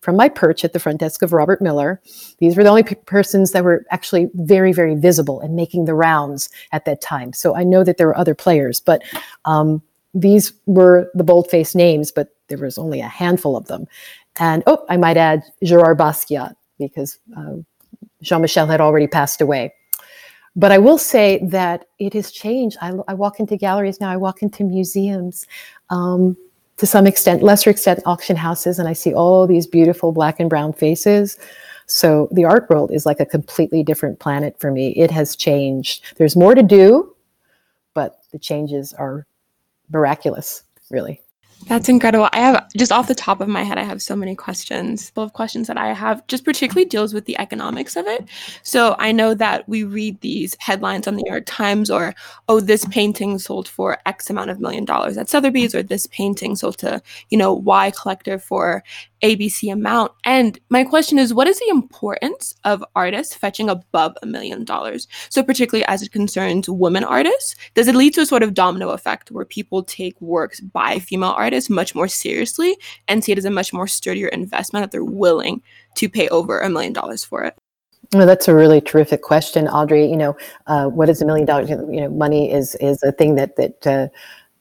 [0.00, 2.00] from my perch at the front desk of Robert Miller.
[2.38, 5.94] These were the only p- persons that were actually very, very visible and making the
[5.94, 7.32] rounds at that time.
[7.32, 9.02] So I know that there were other players, but
[9.44, 9.82] um,
[10.14, 13.86] these were the bold-faced names, but there was only a handful of them.
[14.38, 17.56] And oh, I might add Gerard Basquiat because uh,
[18.22, 19.74] Jean-Michel had already passed away.
[20.56, 22.78] But I will say that it has changed.
[22.80, 24.10] I, I walk into galleries now.
[24.10, 25.46] I walk into museums.
[25.90, 26.36] Um,
[26.78, 30.48] to some extent, lesser extent, auction houses, and I see all these beautiful black and
[30.48, 31.38] brown faces.
[31.86, 34.90] So the art world is like a completely different planet for me.
[34.90, 36.04] It has changed.
[36.16, 37.14] There's more to do,
[37.94, 39.26] but the changes are
[39.90, 41.20] miraculous, really.
[41.66, 42.28] That's incredible.
[42.32, 45.10] I have just off the top of my head, I have so many questions.
[45.10, 48.26] Full of questions that I have just particularly deals with the economics of it.
[48.62, 52.14] So I know that we read these headlines on the New York Times or,
[52.48, 56.56] oh, this painting sold for X amount of million dollars at Sotheby's, or this painting
[56.56, 58.82] sold to, you know, Y collector for
[59.22, 60.12] ABC amount.
[60.24, 65.08] And my question is, what is the importance of artists fetching above a million dollars?
[65.28, 68.90] So, particularly as it concerns women artists, does it lead to a sort of domino
[68.90, 72.76] effect where people take works by female artists much more seriously
[73.08, 75.62] and see it as a much more sturdier investment that they're willing
[75.96, 77.54] to pay over a million dollars for it?
[78.14, 80.08] Well, that's a really terrific question, Audrey.
[80.08, 81.68] You know, uh, what is a million dollars?
[81.68, 84.08] You know, money is is a thing that that uh,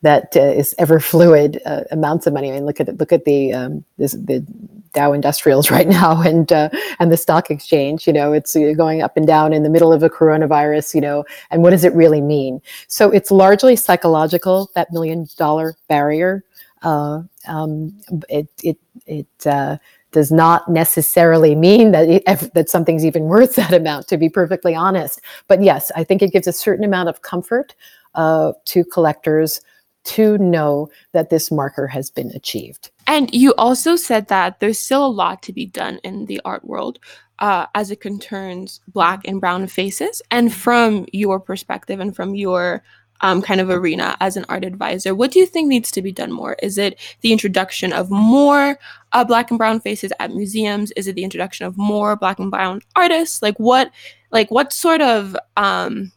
[0.01, 2.51] that uh, is ever fluid uh, amounts of money.
[2.51, 4.45] I mean, look at look at the um, this, the
[4.93, 8.07] Dow Industrials right now and uh, and the stock exchange.
[8.07, 10.93] You know, it's uh, going up and down in the middle of a coronavirus.
[10.93, 12.61] You know, and what does it really mean?
[12.87, 14.71] So it's largely psychological.
[14.75, 16.43] That million dollar barrier.
[16.83, 19.77] Uh, um, it it it uh,
[20.11, 24.07] does not necessarily mean that that something's even worth that amount.
[24.09, 27.73] To be perfectly honest, but yes, I think it gives a certain amount of comfort
[28.15, 29.61] to collectors
[30.07, 32.91] to know that this marker has been achieved.
[33.07, 36.65] And you also said that there's still a lot to be done in the art
[36.65, 36.99] world
[37.39, 40.21] uh, as it concerns Black and Brown faces.
[40.31, 42.83] And from your perspective and from your
[43.21, 46.11] um, kind of arena as an art advisor, what do you think needs to be
[46.11, 46.55] done more?
[46.61, 48.79] Is it the introduction of more
[49.11, 50.91] uh, Black and Brown faces at museums?
[50.91, 53.41] Is it the introduction of more Black and Brown artists?
[53.41, 53.91] Like what,
[54.31, 56.11] like what sort of um,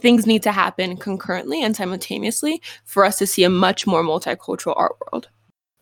[0.00, 4.74] things need to happen concurrently and simultaneously for us to see a much more multicultural
[4.76, 5.28] art world.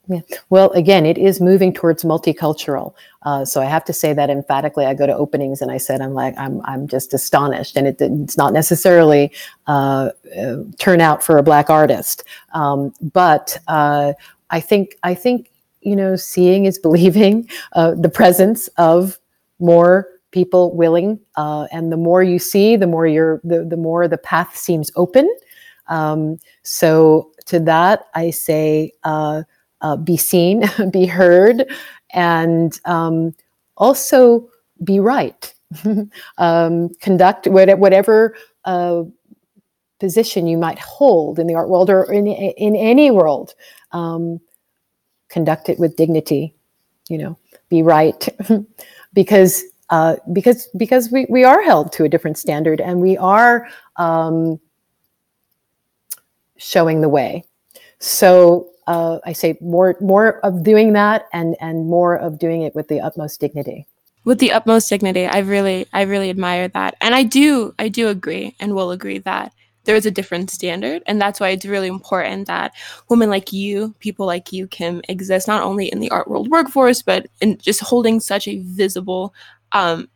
[0.09, 0.21] Yeah.
[0.49, 2.95] Well, again, it is moving towards multicultural.
[3.23, 4.87] Uh, so I have to say that emphatically.
[4.87, 7.77] I go to openings and I said, I'm like, I'm, I'm just astonished.
[7.77, 9.31] And it, it's not necessarily
[9.67, 14.15] uh, uh, turnout for a black artist, um, but uh,
[14.49, 15.51] I think, I think,
[15.83, 17.49] you know, seeing is believing.
[17.75, 19.19] Uh, the presence of
[19.59, 21.19] more people willing.
[21.35, 24.89] Uh, and the more you see, the more you're, the, the more the path seems
[24.95, 25.29] open.
[25.89, 29.43] Um, so to that, I say, uh,
[29.81, 31.67] uh, be seen, be heard,
[32.13, 33.35] and um,
[33.77, 34.49] also
[34.85, 35.53] be right.
[36.39, 39.03] um, conduct whatever uh,
[39.99, 43.57] position you might hold in the art world or in, in any world.
[43.91, 44.41] Um,
[45.31, 46.55] conduct it with dignity,
[47.09, 47.37] you know,
[47.69, 48.29] be right.
[49.13, 53.69] because uh, because because we, we are held to a different standard and we are
[53.97, 54.61] um,
[56.57, 57.45] showing the way.
[57.99, 62.75] So uh, I say more more of doing that and and more of doing it
[62.75, 63.87] with the utmost dignity.
[64.25, 68.09] With the utmost dignity, I really I really admire that, and I do I do
[68.09, 69.53] agree and will agree that
[69.89, 72.75] there is a different standard and that's why it's really important that
[73.09, 77.01] women like you people like you can exist not only in the art world workforce
[77.01, 79.33] but in just holding such a visible
[79.73, 80.09] um,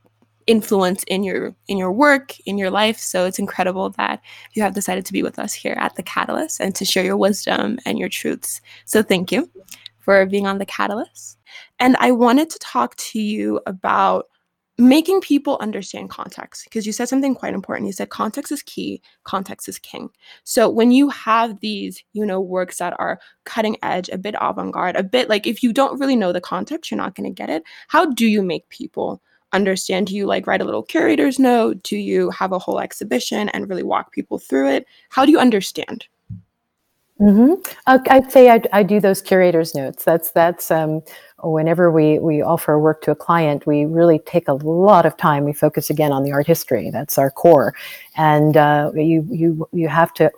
[0.46, 2.98] influence in your in your work in your life.
[2.98, 4.20] So it's incredible that
[4.52, 7.16] you have decided to be with us here at the catalyst and to share your
[7.16, 8.60] wisdom and your truths.
[8.84, 9.50] So thank you
[9.98, 11.38] for being on the catalyst.
[11.78, 14.26] And i wanted to talk to you about
[14.78, 17.86] making people understand context because you said something quite important.
[17.86, 20.08] You said context is key context is king.
[20.44, 24.96] So when you have these you know works that are cutting edge a bit avant-garde
[24.96, 27.50] a bit like if you don't really know the context you're not going to get
[27.50, 27.62] it.
[27.88, 30.06] How do you make people understand?
[30.08, 31.82] Do you like write a little curator's note?
[31.82, 34.86] Do you have a whole exhibition and really walk people through it?
[35.10, 36.06] How do you understand?
[37.20, 37.54] Mm-hmm.
[37.86, 40.02] I'd say I, I, do those curators notes.
[40.02, 41.02] That's that's um,
[41.44, 45.44] whenever we we offer work to a client, we really take a lot of time.
[45.44, 46.90] We focus again on the art history.
[46.90, 47.76] That's our core,
[48.16, 50.32] and uh, you you you have to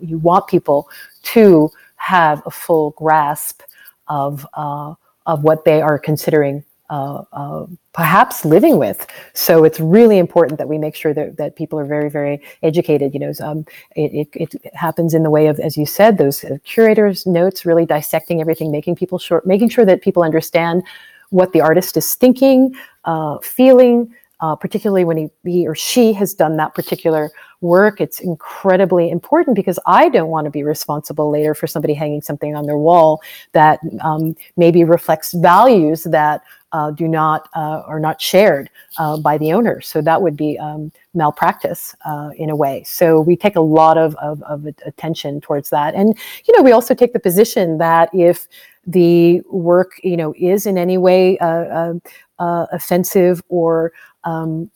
[0.00, 0.90] you want people
[1.24, 3.62] to have a full grasp
[4.08, 4.94] of uh,
[5.26, 9.06] of what they are considering uh, uh, perhaps living with.
[9.34, 13.12] So it's really important that we make sure that, that people are very, very educated.
[13.14, 16.44] You know, um, it, it, it, happens in the way of, as you said, those
[16.44, 20.82] uh, curators' notes, really dissecting everything, making people sure, making sure that people understand
[21.30, 22.74] what the artist is thinking,
[23.04, 28.00] uh, feeling, uh, particularly when he, he or she has done that particular work.
[28.00, 32.54] It's incredibly important because I don't want to be responsible later for somebody hanging something
[32.54, 33.20] on their wall
[33.52, 39.38] that um, maybe reflects values that uh, do not uh, are not shared uh, by
[39.38, 39.80] the owner.
[39.80, 42.82] So that would be um, malpractice uh, in a way.
[42.84, 46.16] So we take a lot of, of, of attention towards that, and
[46.46, 48.46] you know we also take the position that if
[48.86, 51.94] the work you know is in any way uh,
[52.38, 53.92] uh, offensive or
[54.24, 54.70] um,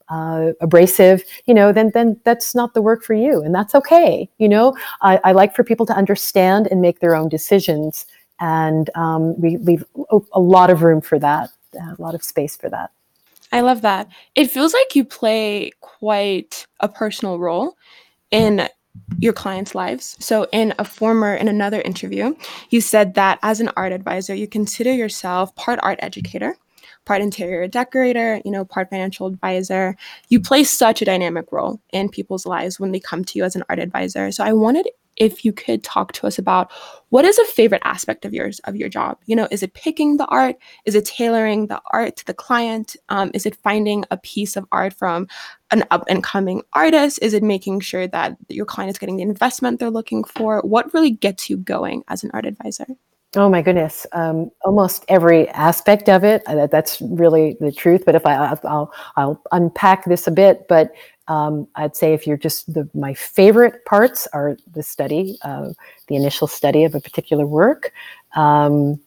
[0.61, 4.31] abrasive, you know, then then that's not the work for you, and that's okay.
[4.39, 8.07] You know, I, I like for people to understand and make their own decisions
[8.41, 9.85] and um, we leave
[10.33, 12.91] a lot of room for that a lot of space for that.
[13.53, 14.09] I love that.
[14.35, 17.77] It feels like you play quite a personal role
[18.31, 18.69] in
[19.19, 20.17] your clients' lives.
[20.21, 22.35] So, in a former, in another interview,
[22.71, 26.57] you said that as an art advisor, you consider yourself part art educator,
[27.05, 29.97] part interior decorator, you know, part financial advisor.
[30.29, 33.57] You play such a dynamic role in people's lives when they come to you as
[33.57, 34.31] an art advisor.
[34.33, 36.71] So, I wanted if you could talk to us about
[37.11, 39.19] what is a favorite aspect of yours of your job?
[39.27, 40.57] You know is it picking the art?
[40.85, 42.97] Is it tailoring the art to the client?
[43.09, 45.29] Um, is it finding a piece of art from
[45.71, 47.19] an up and coming artist?
[47.23, 50.61] Is it making sure that your client is getting the investment they're looking for?
[50.63, 52.87] What really gets you going as an art advisor
[53.35, 56.43] Oh my goodness, um, almost every aspect of it.
[56.47, 58.03] Uh, that's really the truth.
[58.05, 60.69] But if I, I'll, I'll unpack this a bit.
[60.69, 60.93] But
[61.29, 65.71] um, I'd say if you're just the, my favorite parts are the study, uh,
[66.09, 67.95] the initial study of a particular work,
[68.37, 69.01] um,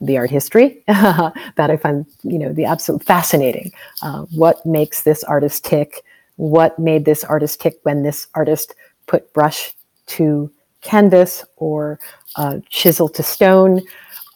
[0.00, 3.72] the art history that I find, you know, the absolute fascinating.
[4.00, 6.04] Uh, what makes this artist tick?
[6.36, 8.74] What made this artist tick when this artist
[9.06, 9.74] put brush
[10.06, 10.50] to
[10.80, 11.98] canvas or
[12.36, 13.82] uh, chisel to stone?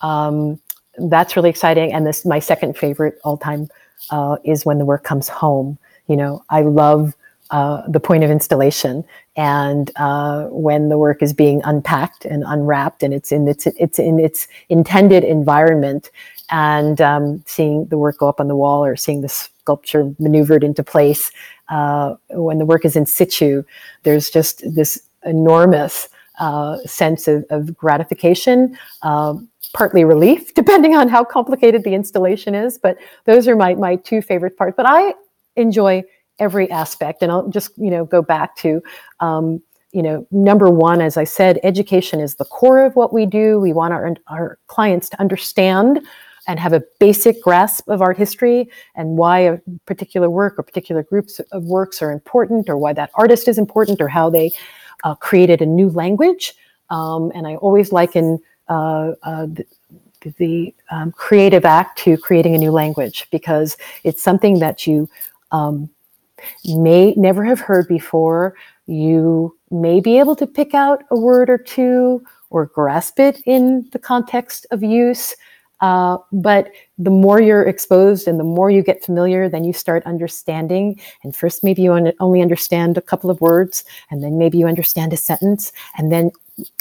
[0.01, 0.61] Um,
[0.99, 1.93] that's really exciting.
[1.93, 3.69] And this, my second favorite all time,
[4.11, 5.79] uh, is when the work comes home.
[6.09, 7.15] You know, I love
[7.53, 9.05] uh, the point of installation
[9.37, 13.99] and uh, when the work is being unpacked and unwrapped and it's in its it's
[13.99, 16.11] in its intended environment
[16.51, 20.65] and um, seeing the work go up on the wall or seeing the sculpture maneuvered
[20.65, 21.31] into place
[21.69, 23.63] uh, when the work is in situ
[24.03, 26.09] there's just this enormous
[26.43, 32.79] uh, sense of, of gratification um, partly relief depending on how complicated the installation is
[32.79, 35.15] but those are my, my two favorite parts but i
[35.57, 36.03] enjoy
[36.39, 37.23] every aspect.
[37.23, 38.83] And I'll just, you know, go back to,
[39.21, 39.63] um,
[39.93, 43.61] you know, number one, as I said, education is the core of what we do.
[43.61, 46.01] We want our, our clients to understand
[46.49, 51.05] and have a basic grasp of art history and why a particular work or particular
[51.05, 54.51] groups of works are important or why that artist is important or how they
[55.05, 56.55] uh, created a new language.
[56.91, 58.39] Um, and I always liken
[58.69, 59.67] uh, uh, the,
[60.37, 65.09] the um, creative act to creating a new language because it's something that you
[65.51, 65.89] um,
[66.65, 68.55] may never have heard before.
[68.87, 73.89] You may be able to pick out a word or two or grasp it in
[73.93, 75.35] the context of use.
[75.83, 80.03] Uh, but the more you're exposed and the more you get familiar, then you start
[80.07, 80.99] understanding.
[81.25, 85.13] And first, maybe you only understand a couple of words, and then maybe you understand
[85.13, 86.31] a sentence, and then,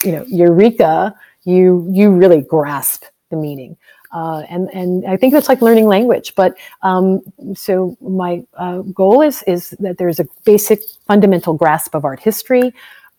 [0.04, 3.76] you know, eureka, you you really grasp the meaning.
[4.14, 6.36] Uh, and and I think it's like learning language.
[6.36, 7.22] But um,
[7.56, 12.74] so my uh, goal is is that there's a basic fundamental grasp of art history.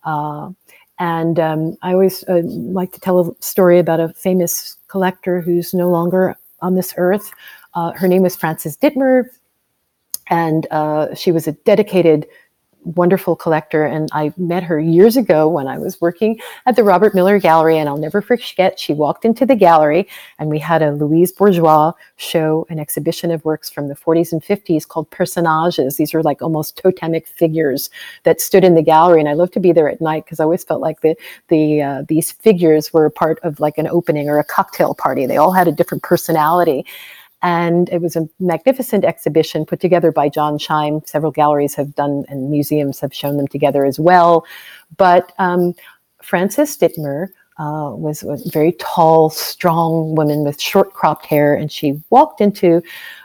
[0.04, 0.50] Uh,
[0.98, 5.74] and um, I always uh, like to tell a story about a famous collector who's
[5.74, 7.30] no longer on this earth.
[7.74, 9.24] Uh, her name was Frances Dittmer,
[10.28, 12.26] and uh, she was a dedicated
[12.84, 13.84] wonderful collector.
[13.84, 17.78] And I met her years ago when I was working at the Robert Miller Gallery.
[17.78, 20.08] And I'll never forget, she walked into the gallery
[20.38, 24.42] and we had a Louise Bourgeois show, an exhibition of works from the 40s and
[24.42, 25.96] 50s called Personages.
[25.96, 27.90] These were like almost totemic figures
[28.24, 29.20] that stood in the gallery.
[29.20, 31.16] And I loved to be there at night because I always felt like the,
[31.48, 35.26] the, uh, these figures were part of like an opening or a cocktail party.
[35.26, 36.84] They all had a different personality.
[37.42, 41.02] And it was a magnificent exhibition put together by John Shime.
[41.06, 44.46] Several galleries have done, and museums have shown them together as well.
[44.96, 45.74] But um,
[46.22, 47.28] Frances Dittmer
[47.58, 52.82] uh, was a very tall, strong woman with short cropped hair, and she walked into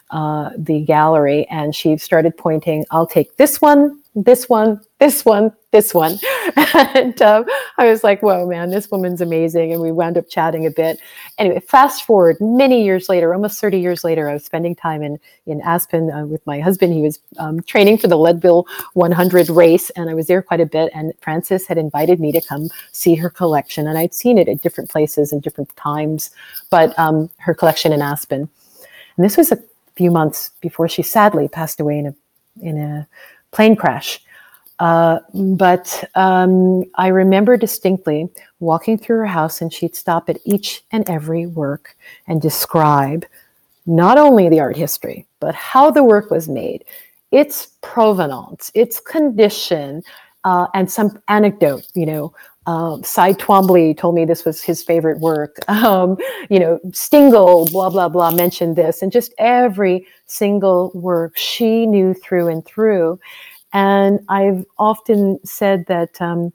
[0.09, 5.52] uh, the gallery and she started pointing, I'll take this one, this one, this one,
[5.72, 6.18] this one.
[6.56, 7.45] and um,
[7.78, 9.72] I was like, whoa, man, this woman's amazing.
[9.72, 11.00] And we wound up chatting a bit.
[11.38, 15.20] Anyway, fast forward many years later, almost 30 years later, I was spending time in,
[15.45, 16.93] in Aspen uh, with my husband.
[16.93, 20.66] He was um, training for the Leadville 100 race, and I was there quite a
[20.66, 20.91] bit.
[20.95, 23.88] And Frances had invited me to come see her collection.
[23.88, 26.32] And I'd seen it at different places and different times,
[26.72, 28.50] but um, her collection in Aspen.
[29.16, 29.60] And this was a
[29.95, 32.16] few months before she sadly passed away in a,
[32.62, 33.08] in a
[33.52, 34.20] plane crash.
[34.80, 40.84] Uh, but um, I remember distinctly walking through her house, and she'd stop at each
[40.92, 41.96] and every work
[42.28, 43.26] and describe
[43.86, 46.84] not only the art history, but how the work was made,
[47.32, 50.04] its provenance, its condition,
[50.44, 52.34] uh, and some anecdote, you know,
[52.68, 55.58] uh, Cy Twombly told me this was his favorite work.
[55.70, 56.18] Um,
[56.50, 59.02] you know, Stingle, blah, blah, blah, mentioned this.
[59.02, 63.20] And just every single work she knew through and through.
[63.74, 66.53] And I've often said that um,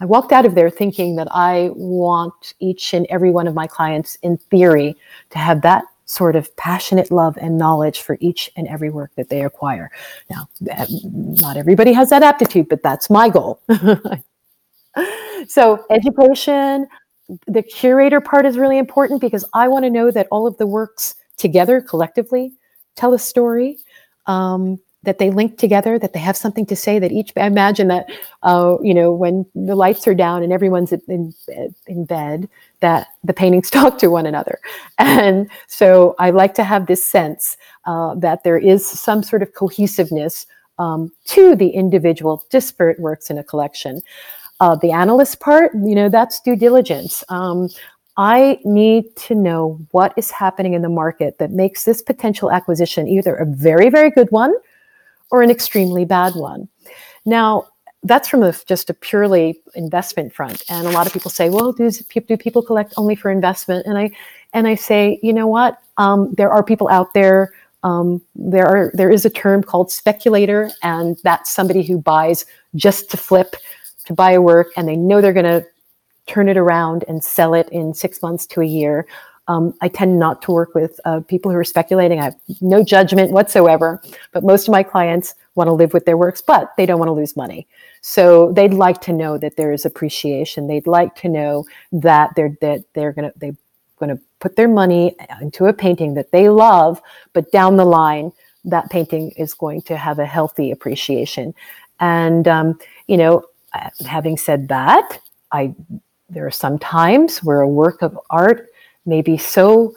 [0.00, 3.66] I walked out of there thinking that I want each and every one of my
[3.66, 4.96] clients, in theory,
[5.30, 9.28] to have that sort of passionate love and knowledge for each and every work that
[9.28, 9.92] they acquire.
[10.28, 13.60] Now, not everybody has that aptitude, but that's my goal.
[15.46, 16.88] so education,
[17.46, 20.66] the curator part is really important because I want to know that all of the
[20.66, 22.54] works together collectively
[22.96, 23.78] tell a story.
[24.26, 26.98] Um, that they link together, that they have something to say.
[26.98, 28.06] That each I imagine that
[28.42, 31.34] uh, you know when the lights are down and everyone's in
[31.86, 32.48] in bed,
[32.80, 34.58] that the paintings talk to one another.
[34.98, 39.54] And so I like to have this sense uh, that there is some sort of
[39.54, 40.46] cohesiveness
[40.78, 44.00] um, to the individual disparate works in a collection.
[44.60, 47.24] Uh, the analyst part, you know, that's due diligence.
[47.30, 47.68] Um,
[48.16, 53.08] I need to know what is happening in the market that makes this potential acquisition
[53.08, 54.52] either a very, very good one
[55.30, 56.68] or an extremely bad one.
[57.24, 57.68] Now,
[58.02, 60.62] that's from a, just a purely investment front.
[60.70, 63.86] And a lot of people say, well, do, do people collect only for investment?
[63.86, 64.10] And I,
[64.52, 65.78] and I say, you know what?
[65.98, 67.52] Um, there are people out there.
[67.82, 73.10] Um, there are there is a term called speculator, and that's somebody who buys just
[73.10, 73.56] to flip,
[74.04, 75.66] to buy a work, and they know they're going to
[76.26, 79.06] turn it around and sell it in six months to a year.
[79.50, 82.20] Um, I tend not to work with uh, people who are speculating.
[82.20, 86.16] I have no judgment whatsoever, but most of my clients want to live with their
[86.16, 87.66] works, but they don't want to lose money.
[88.00, 90.68] So they'd like to know that there is appreciation.
[90.68, 93.56] They'd like to know that they're that they're gonna they're
[93.98, 98.30] gonna put their money into a painting that they love, but down the line
[98.64, 101.54] that painting is going to have a healthy appreciation.
[101.98, 102.78] And um,
[103.08, 103.46] you know,
[104.06, 105.18] having said that,
[105.50, 105.74] I
[106.28, 108.69] there are some times where a work of art
[109.10, 109.94] may be so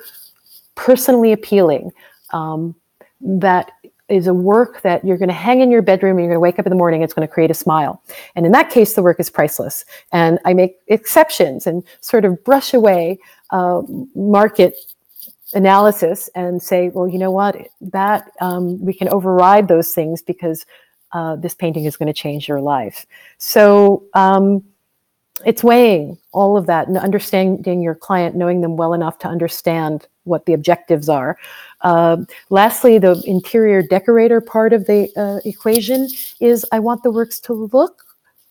[0.76, 1.91] personally appealing
[2.32, 2.76] um,
[3.22, 3.72] that
[4.09, 6.39] is a work that you're going to hang in your bedroom and you're going to
[6.41, 8.01] wake up in the morning it's going to create a smile.
[8.36, 9.86] And in that case the work is priceless.
[10.11, 13.20] And i make exceptions and sort of brush away
[13.51, 13.82] uh,
[14.16, 14.76] market
[15.53, 17.55] analysis and say well you know what?
[17.80, 20.66] That um, we can override those things because
[21.14, 23.05] uh, this painting is going to change your life.
[23.38, 24.64] So um,
[25.45, 30.07] it's weighing all of that and understanding your client, knowing them well enough to understand
[30.23, 31.37] what the objectives are.
[31.81, 32.17] Uh,
[32.49, 36.07] lastly, the interior decorator part of the uh, equation
[36.39, 38.03] is I want the works to look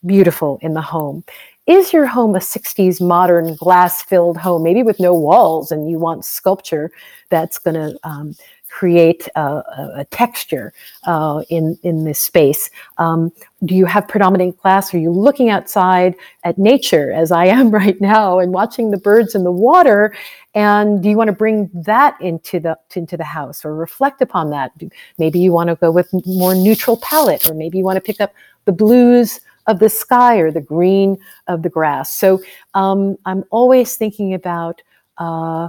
[0.05, 1.25] beautiful in the home.
[1.67, 5.99] Is your home a 60s modern glass filled home, maybe with no walls, and you
[5.99, 6.91] want sculpture
[7.31, 8.35] that's going to um,
[8.73, 9.63] create a,
[9.97, 10.73] a texture
[11.05, 12.71] uh, in in this space?
[12.97, 13.31] Um,
[13.65, 14.95] do you have predominant glass?
[14.95, 16.15] Are you looking outside
[16.45, 20.15] at nature, as I am right now, and watching the birds in the water?
[20.55, 24.51] And do you want to bring that into the into the house or reflect upon
[24.51, 24.73] that?
[25.19, 28.21] Maybe you want to go with more neutral palette, or maybe you want to pick
[28.21, 28.33] up
[28.65, 32.13] the blues of the sky or the green of the grass.
[32.13, 32.41] So
[32.75, 34.83] um, I'm always thinking about.
[35.19, 35.69] Uh,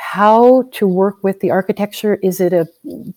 [0.00, 2.14] how to work with the architecture.
[2.22, 2.66] Is it a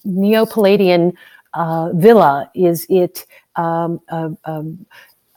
[0.03, 1.13] Neo Palladian
[1.53, 2.51] uh, villa?
[2.53, 3.25] Is it
[3.55, 4.63] um, a, a,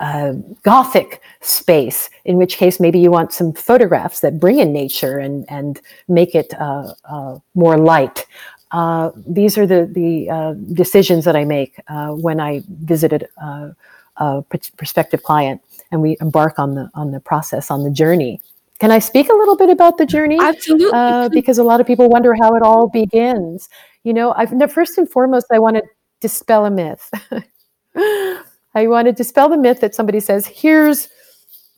[0.00, 0.34] a,
[0.64, 2.10] Gothic space?
[2.24, 6.34] In which case, maybe you want some photographs that bring in nature and, and make
[6.34, 8.26] it uh, uh, more light.
[8.72, 14.42] Uh, these are the, the uh, decisions that I make uh, when I visited a
[14.76, 18.40] prospective client and we embark on the, on the process, on the journey.
[18.78, 20.38] Can I speak a little bit about the journey?
[20.40, 20.90] Absolutely.
[20.92, 23.68] Uh, because a lot of people wonder how it all begins.
[24.04, 25.82] You know, I've first and foremost, I want to
[26.20, 27.10] dispel a myth.
[27.96, 31.08] I want to dispel the myth that somebody says, "Here's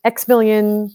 [0.05, 0.90] X million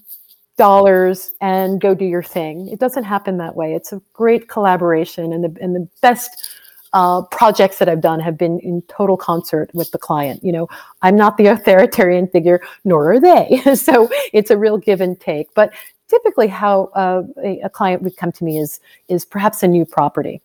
[0.57, 3.73] dollars and go do your thing." It doesn't happen that way.
[3.73, 6.49] It's a great collaboration, and the and the best
[6.93, 10.43] uh, projects that I've done have been in total concert with the client.
[10.43, 10.67] You know,
[11.01, 13.61] I'm not the authoritarian figure, nor are they.
[13.75, 15.53] so it's a real give and take.
[15.53, 15.73] But
[16.07, 19.85] typically how uh, a, a, client would come to me is is perhaps a new
[19.85, 20.41] property.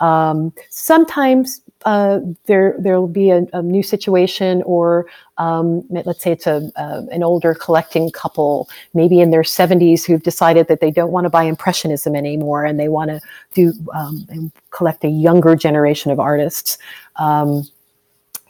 [0.00, 5.06] Um, sometimes uh, there there will be a, a, new situation, or
[5.38, 10.68] um, let's say it's a, an older collecting couple, maybe in their 70s, who've decided
[10.68, 13.20] that they don't want to buy impressionism anymore, and they want to
[13.54, 16.78] do um, collect a younger generation of artists,
[17.16, 17.64] um,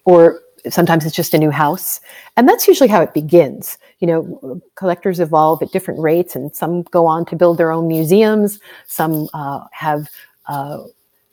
[0.04, 2.00] or sometimes it's just a new house,
[2.36, 6.82] and that's usually how it begins you know, collectors evolve at different rates, and some
[6.82, 8.58] go on to build their own museums.
[8.86, 10.08] Some uh, have
[10.46, 10.78] uh,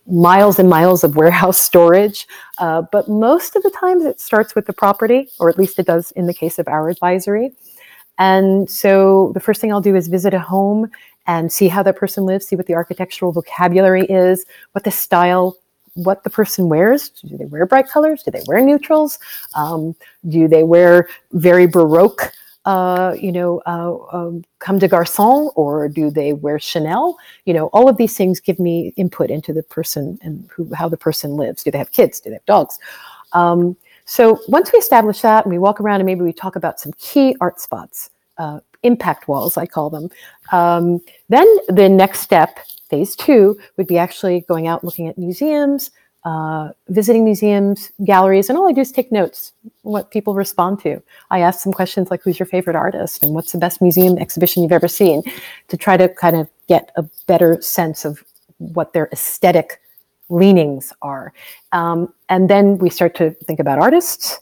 [0.05, 2.27] miles and miles of warehouse storage.
[2.57, 5.85] Uh, but most of the times, it starts with the property, or at least it
[5.85, 7.51] does in the case of our advisory.
[8.19, 10.89] And so the first thing I'll do is visit a home
[11.27, 15.57] and see how that person lives, see what the architectural vocabulary is, what the style
[15.97, 17.09] what the person wears.
[17.09, 18.21] Do they wear bright colors?
[18.23, 19.17] Do they wear neutrals?
[19.55, 19.95] Um,
[20.27, 22.31] do they wear very Baroque
[22.67, 27.17] uh, you know, uh, um, comme des garçons or do they wear Chanel?
[27.45, 30.89] You know, all of these things give me input into the person and who, how
[30.89, 31.63] the person lives.
[31.63, 32.19] Do they have kids?
[32.19, 32.77] Do they have dogs?
[33.31, 36.77] Um, so once we establish that and we walk around and maybe we talk about
[36.77, 40.09] some key art spots, uh, impact walls, I call them,
[40.51, 40.99] um,
[41.29, 42.59] then the next step,
[42.89, 45.91] phase two, would be actually going out looking at museums,
[46.27, 46.65] uh,
[46.99, 49.53] visiting museums, galleries, and all I do is take notes
[49.83, 50.91] what people respond to.
[51.35, 54.61] I ask some questions like, "Who's your favorite artist?" and "What's the best museum exhibition
[54.61, 55.23] you've ever seen?"
[55.69, 58.23] to try to kind of get a better sense of
[58.57, 59.79] what their aesthetic
[60.27, 61.31] leanings are.
[61.71, 64.39] Um, and then we start to think about artists,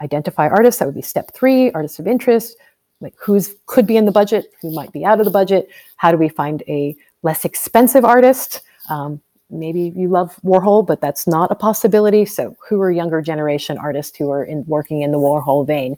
[0.00, 0.78] identify artists.
[0.78, 2.56] That would be step three: artists of interest.
[3.00, 5.68] like who's could be in the budget, who might be out of the budget.
[5.96, 8.62] How do we find a less expensive artist?
[8.88, 9.20] Um,
[9.50, 12.24] maybe you love Warhol, but that's not a possibility.
[12.24, 15.96] So, who are younger generation artists who are in, working in the Warhol vein?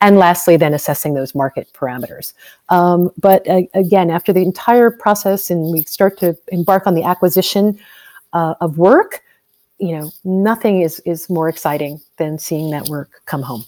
[0.00, 2.32] And lastly, then assessing those market parameters.
[2.68, 7.02] Um, but uh, again, after the entire process and we start to embark on the
[7.02, 7.78] acquisition
[8.32, 9.22] uh, of work,
[9.78, 13.64] you know, nothing is, is more exciting than seeing that work come home.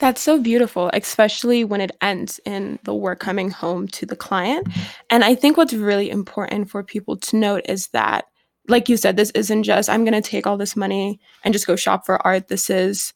[0.00, 4.66] That's so beautiful, especially when it ends in the work coming home to the client.
[5.10, 8.26] And I think what's really important for people to note is that,
[8.68, 11.66] like you said, this isn't just, I'm going to take all this money and just
[11.66, 12.48] go shop for art.
[12.48, 13.12] This is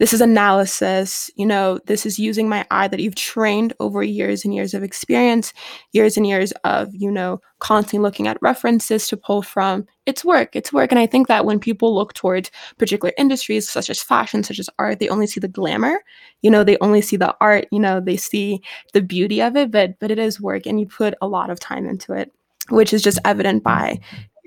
[0.00, 4.44] this is analysis you know this is using my eye that you've trained over years
[4.44, 5.52] and years of experience
[5.92, 10.56] years and years of you know constantly looking at references to pull from it's work
[10.56, 14.42] it's work and i think that when people look towards particular industries such as fashion
[14.42, 16.00] such as art they only see the glamour
[16.40, 18.60] you know they only see the art you know they see
[18.94, 21.60] the beauty of it but but it is work and you put a lot of
[21.60, 22.32] time into it
[22.70, 23.98] which is just evident by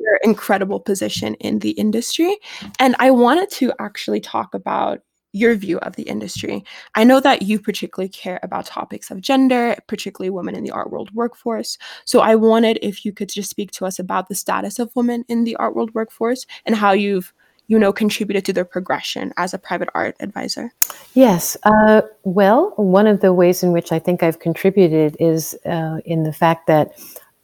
[0.03, 2.37] your incredible position in the industry
[2.79, 4.99] and i wanted to actually talk about
[5.33, 6.63] your view of the industry.
[6.95, 10.91] I know that you particularly care about topics of gender, particularly women in the art
[10.91, 11.77] world workforce.
[12.05, 15.25] So I wanted if you could just speak to us about the status of women
[15.27, 17.33] in the art world workforce and how you've
[17.67, 20.69] you know contributed to their progression as a private art advisor
[21.13, 25.99] yes uh, well one of the ways in which i think i've contributed is uh,
[26.03, 26.91] in the fact that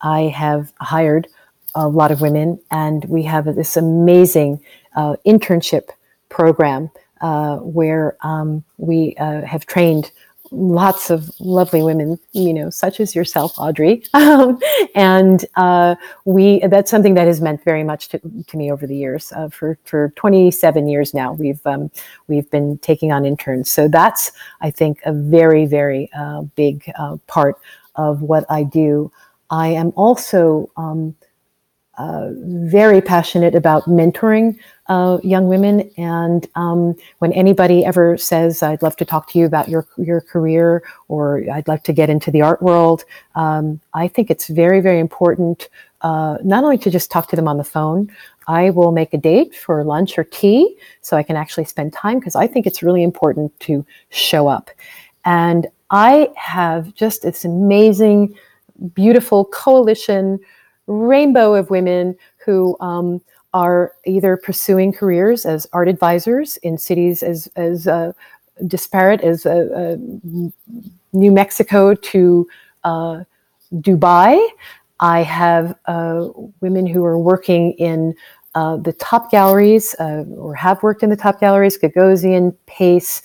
[0.01, 1.25] i have hired
[1.75, 4.61] a lot of women and we have this amazing
[4.95, 5.89] uh, internship
[6.29, 6.89] program
[7.21, 10.11] uh, where um, we uh, have trained
[10.51, 14.03] lots of lovely women, you know, such as yourself, Audrey.
[14.95, 15.95] And uh,
[16.25, 19.31] we that's something that has meant very much to, to me over the years.
[19.33, 21.91] Uh, for for 27 years now, we've um,
[22.27, 23.69] we've been taking on interns.
[23.69, 26.91] So that's I think a very very uh, big
[27.27, 27.55] part
[27.95, 29.11] of what I do.
[29.51, 31.15] I am also um,
[31.99, 35.91] uh, very passionate about mentoring uh, young women.
[35.97, 40.21] And um, when anybody ever says, "I'd love to talk to you about your your
[40.21, 43.03] career," or "I'd like to get into the art world,"
[43.35, 45.67] um, I think it's very very important
[46.01, 48.09] uh, not only to just talk to them on the phone.
[48.47, 52.17] I will make a date for lunch or tea so I can actually spend time
[52.19, 54.71] because I think it's really important to show up.
[55.25, 58.35] And I have just this amazing,
[58.95, 60.39] beautiful coalition
[60.89, 63.21] rainbow of women who um,
[63.53, 68.11] are either pursuing careers as art advisors in cities as, as uh,
[68.67, 69.97] disparate as uh, uh,
[71.13, 72.47] New Mexico to
[72.83, 73.23] uh,
[73.73, 74.45] Dubai.
[74.99, 76.27] I have uh,
[76.59, 78.13] women who are working in
[78.53, 83.21] the top galleries or have worked in the top galleries, Gagosian, Pace,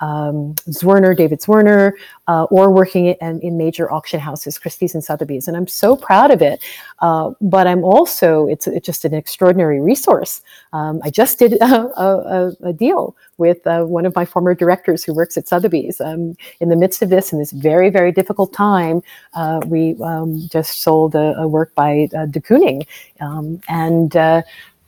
[0.00, 1.92] um, Zwirner, David Zwirner,
[2.28, 5.48] uh, or working in, in, major auction houses, Christie's and Sotheby's.
[5.48, 6.62] And I'm so proud of it.
[7.00, 10.40] Uh, but I'm also, it's, it's, just an extraordinary resource.
[10.72, 15.04] Um, I just did a, a, a deal with uh, one of my former directors
[15.04, 16.00] who works at Sotheby's.
[16.00, 19.02] Um, in the midst of this, in this very, very difficult time,
[19.34, 22.86] uh, we um, just sold a, a work by uh, de Kooning.
[23.20, 24.16] Um, and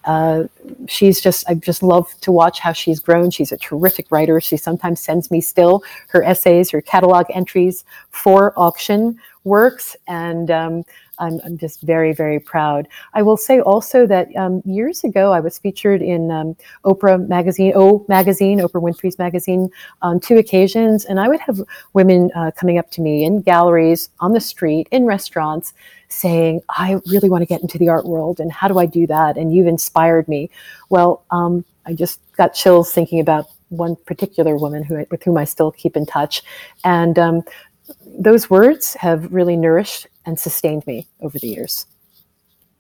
[0.05, 0.45] uh,
[0.89, 3.31] she's just I just love to watch how she's grown.
[3.31, 4.41] She's a terrific writer.
[4.41, 10.85] She sometimes sends me still her essays, her catalog entries for auction works, and um,
[11.21, 12.89] I'm, I'm, just very very proud.
[13.15, 17.73] I will say also that um, years ago I was featured in um, Oprah magazine,
[17.77, 19.71] O magazine, Oprah Winfrey's magazine,
[20.03, 21.61] on two occasions, and I would have
[21.93, 25.73] women uh, coming up to me in galleries, on the street, in restaurants
[26.09, 29.07] saying, I really want to get into the art world, and how do I do
[29.07, 29.37] that?
[29.37, 30.51] And you've inspired me.
[30.89, 35.45] Well, um, I just got chills thinking about one particular woman who, with whom I
[35.45, 36.43] still keep in touch.
[36.85, 37.43] And um,
[38.07, 41.87] those words have really nourished and sustained me over the years.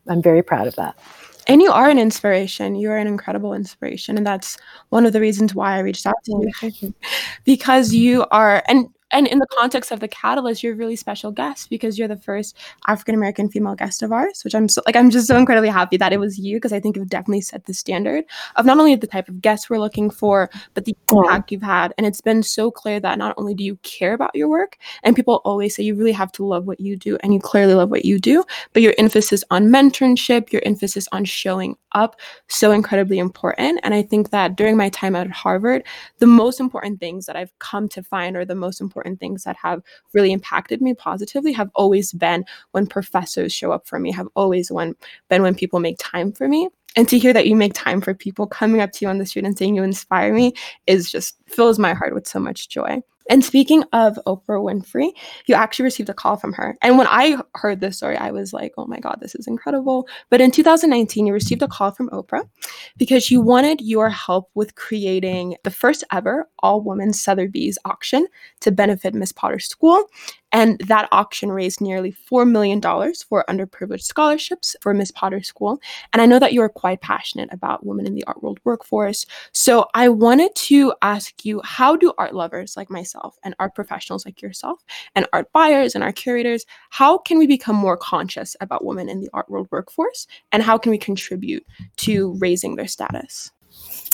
[0.08, 0.98] I'm very proud of that.
[1.46, 2.74] And you are an inspiration.
[2.74, 4.16] You are an incredible inspiration.
[4.16, 4.56] And that's
[4.90, 6.94] one of the reasons why I reached out to you.
[7.44, 11.30] because you are, and and in the context of the catalyst you're a really special
[11.30, 12.56] guest because you're the first
[12.86, 15.96] african american female guest of ours which i'm so like i'm just so incredibly happy
[15.96, 18.24] that it was you because i think you've definitely set the standard
[18.56, 21.92] of not only the type of guests we're looking for but the impact you've had.
[21.96, 25.16] And it's been so clear that not only do you care about your work and
[25.16, 27.90] people always say you really have to love what you do and you clearly love
[27.90, 33.18] what you do but your emphasis on mentorship your emphasis on showing up so incredibly
[33.18, 35.82] important and i think that during my time at harvard
[36.18, 39.56] the most important things that i've come to find or the most important things that
[39.56, 39.82] have
[40.12, 44.70] really impacted me positively have always been when professors show up for me, have always
[44.70, 44.94] when,
[45.28, 46.68] been when people make time for me.
[46.96, 49.26] And to hear that you make time for people coming up to you on the
[49.26, 50.54] street and saying you inspire me
[50.86, 53.00] is just fills my heart with so much joy.
[53.30, 55.12] And speaking of Oprah Winfrey,
[55.46, 56.76] you actually received a call from her.
[56.82, 60.08] And when I heard this story, I was like, oh my God, this is incredible.
[60.30, 62.48] But in 2019, you received a call from Oprah
[62.96, 68.26] because she wanted your help with creating the first ever all woman Sotheby's auction
[68.60, 70.04] to benefit Miss Porter School.
[70.52, 75.80] And that auction raised nearly $4 million for underprivileged scholarships for Miss Porter School.
[76.12, 79.26] And I know that you are quite passionate about women in the art world workforce.
[79.52, 84.24] So I wanted to ask you how do art lovers like myself and art professionals
[84.24, 84.82] like yourself
[85.14, 89.20] and art buyers and art curators, how can we become more conscious about women in
[89.20, 90.26] the art world workforce?
[90.52, 91.64] And how can we contribute
[91.98, 93.50] to raising their status?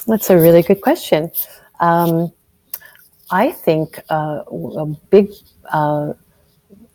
[0.07, 1.31] That's a really good question.
[1.81, 2.33] Um,
[3.31, 5.31] I think uh, a big
[5.73, 6.13] uh,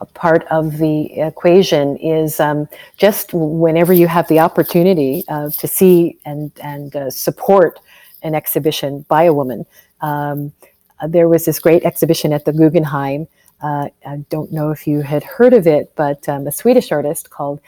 [0.06, 6.18] part of the equation is um, just whenever you have the opportunity uh, to see
[6.26, 7.80] and and uh, support
[8.24, 9.66] an exhibition by a woman.
[10.02, 10.54] Um,
[10.99, 13.28] uh, there was this great exhibition at the Guggenheim.
[13.62, 17.30] Uh, I don't know if you had heard of it, but um, a Swedish artist
[17.30, 17.60] called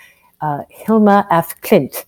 [0.42, 2.06] uh, Hilma af Klint.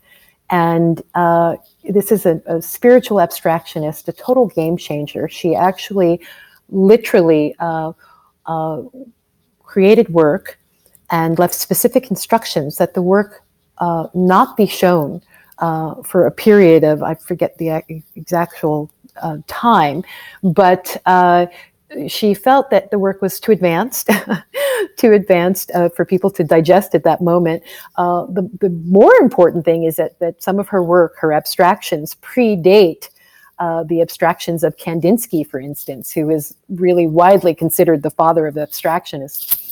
[0.49, 1.55] And uh,
[1.89, 5.27] this is a, a, spiritual abstractionist, a total game changer.
[5.27, 6.21] She actually
[6.69, 7.55] literally
[9.75, 10.57] created work
[11.11, 13.43] and left specific instructions that the work
[13.79, 15.21] uh, not be shown
[15.57, 17.83] uh, for a period of, I forget the
[18.15, 20.05] exact uh, time,
[20.43, 21.47] but uh,
[22.07, 24.09] she felt that the work was too advanced,
[24.97, 27.61] too advanced uh, for people to digest at that moment.
[27.97, 32.15] Uh, the, the more important thing is that, that some of her work, her abstractions,
[32.21, 33.09] predate
[33.59, 38.55] uh, the abstractions of Kandinsky, for instance, who is really widely considered the father of
[38.55, 39.64] abstractionists.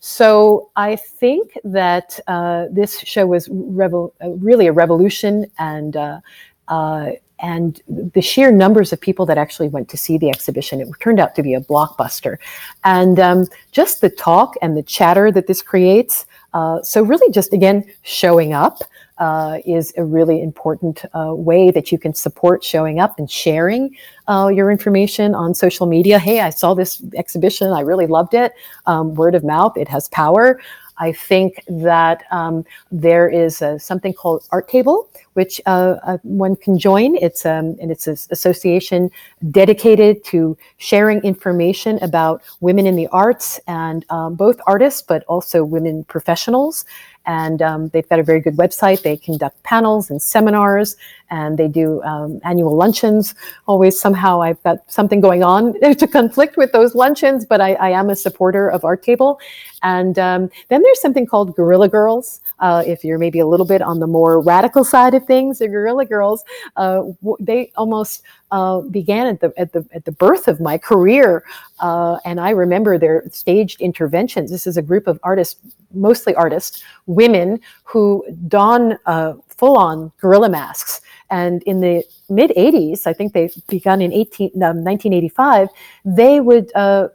[0.00, 6.20] So I think that uh, this show was uh, really a revolution, and uh,
[6.68, 10.88] uh, and the sheer numbers of people that actually went to see the exhibition, it
[11.00, 12.36] turned out to be a blockbuster,
[12.84, 16.26] and um, just the talk and the chatter that this creates.
[16.54, 18.82] Uh, so really, just again showing up
[19.18, 23.96] uh, is a really important uh, way that you can support showing up and sharing
[24.28, 26.18] uh, your information on social media.
[26.18, 27.72] Hey, I saw this exhibition.
[27.72, 28.52] I really loved it.
[28.86, 30.60] Um, word of mouth, it has power.
[30.98, 36.76] I think that um, there is something called Art Table, which uh, uh, one can
[36.78, 37.14] join.
[37.16, 39.08] It's um, and it's an association
[39.52, 45.62] dedicated to sharing information about women in the arts and um, both artists, but also
[45.62, 46.84] women professionals
[47.28, 49.02] and um, they've got a very good website.
[49.02, 50.96] They conduct panels and seminars,
[51.30, 53.34] and they do um, annual luncheons.
[53.66, 57.90] Always somehow I've got something going on to conflict with those luncheons, but I, I
[57.90, 59.38] am a supporter of Art Table.
[59.82, 62.40] And um, then there's something called Guerrilla Girls.
[62.60, 65.68] Uh, if you're maybe a little bit on the more radical side of things, the
[65.68, 66.44] Guerrilla Girls,
[66.76, 67.02] uh,
[67.40, 71.44] they almost uh, began at the at the at the birth of my career,
[71.80, 74.50] uh, and I remember their staged interventions.
[74.50, 75.60] This is a group of artists,
[75.92, 81.00] mostly artists, women who don uh, full-on gorilla masks.
[81.30, 85.68] And in the mid 80s, I think they begun in 18, 1985,
[86.04, 87.08] they would uh,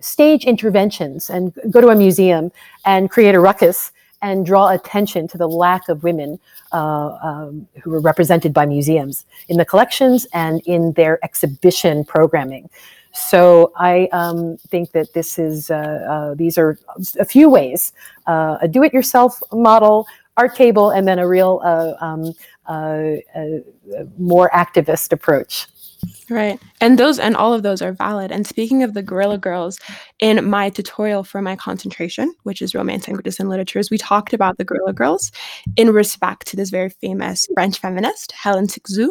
[0.00, 2.50] stage interventions and go to a museum
[2.84, 3.92] and create a ruckus
[4.22, 6.38] and draw attention to the lack of women
[6.72, 12.68] uh, um, who were represented by museums in the collections and in their exhibition programming.
[13.12, 16.78] So I um, think that this is uh, uh, these are
[17.18, 17.92] a few ways:
[18.26, 20.06] uh, a do-it-yourself model,
[20.36, 22.32] art table, and then a real uh, um,
[22.66, 23.16] uh,
[24.16, 25.66] more activist approach.
[26.30, 26.60] Right.
[26.80, 28.30] And those and all of those are valid.
[28.30, 29.80] And speaking of the Guerrilla Girls,
[30.20, 34.56] in my tutorial for my concentration, which is Romance and and Literatures, we talked about
[34.56, 35.32] the Guerrilla Girls
[35.76, 39.10] in respect to this very famous French feminist, Hélène Cixous,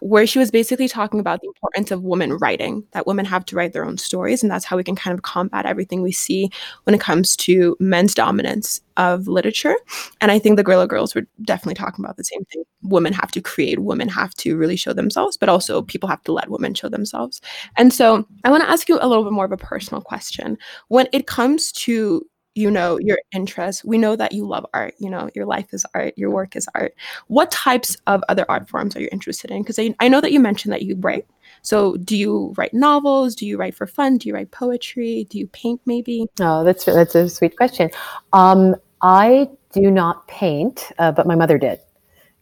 [0.00, 3.56] where she was basically talking about the importance of women writing, that women have to
[3.56, 4.42] write their own stories.
[4.42, 6.50] And that's how we can kind of combat everything we see
[6.84, 9.76] when it comes to men's dominance of literature.
[10.20, 12.62] And I think the Guerrilla Girls were definitely talking about the same thing.
[12.82, 16.32] Women have to create, women have to really show themselves, but also people have to
[16.32, 17.40] let women show themselves.
[17.76, 20.58] And so I want to ask you a little bit more of a personal question.
[20.88, 25.08] When it comes to you know your interests we know that you love art you
[25.08, 26.94] know your life is art your work is art.
[27.28, 29.62] What types of other art forms are you interested in?
[29.62, 31.26] Because I, I know that you mentioned that you write.
[31.62, 33.34] So do you write novels?
[33.34, 34.18] Do you write for fun?
[34.18, 35.26] Do you write poetry?
[35.30, 36.26] Do you paint maybe?
[36.40, 37.90] Oh that's that's a sweet question.
[38.32, 41.78] Um, i do not paint uh, but my mother did.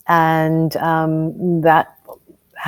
[0.09, 1.98] And um, that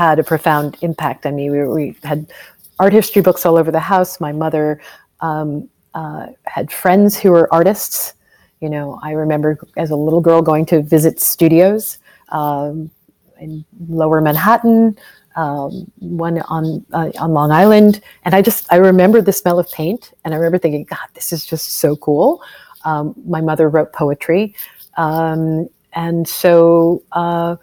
[0.01, 1.51] had a profound impact on me.
[1.51, 2.33] We, we had
[2.79, 4.19] art history books all over the house.
[4.19, 4.81] My mother
[5.21, 8.15] um, uh, had friends who were artists.
[8.63, 11.99] You know, I remember as a little girl going to visit studios
[12.31, 12.91] um,
[13.39, 14.97] in lower Manhattan,
[15.37, 19.71] um, one on uh, on Long Island, and I just I remember the smell of
[19.71, 22.43] paint, and I remember thinking, God, this is just so cool.
[22.85, 24.55] Um, my mother wrote poetry,
[24.97, 27.57] um, and so uh,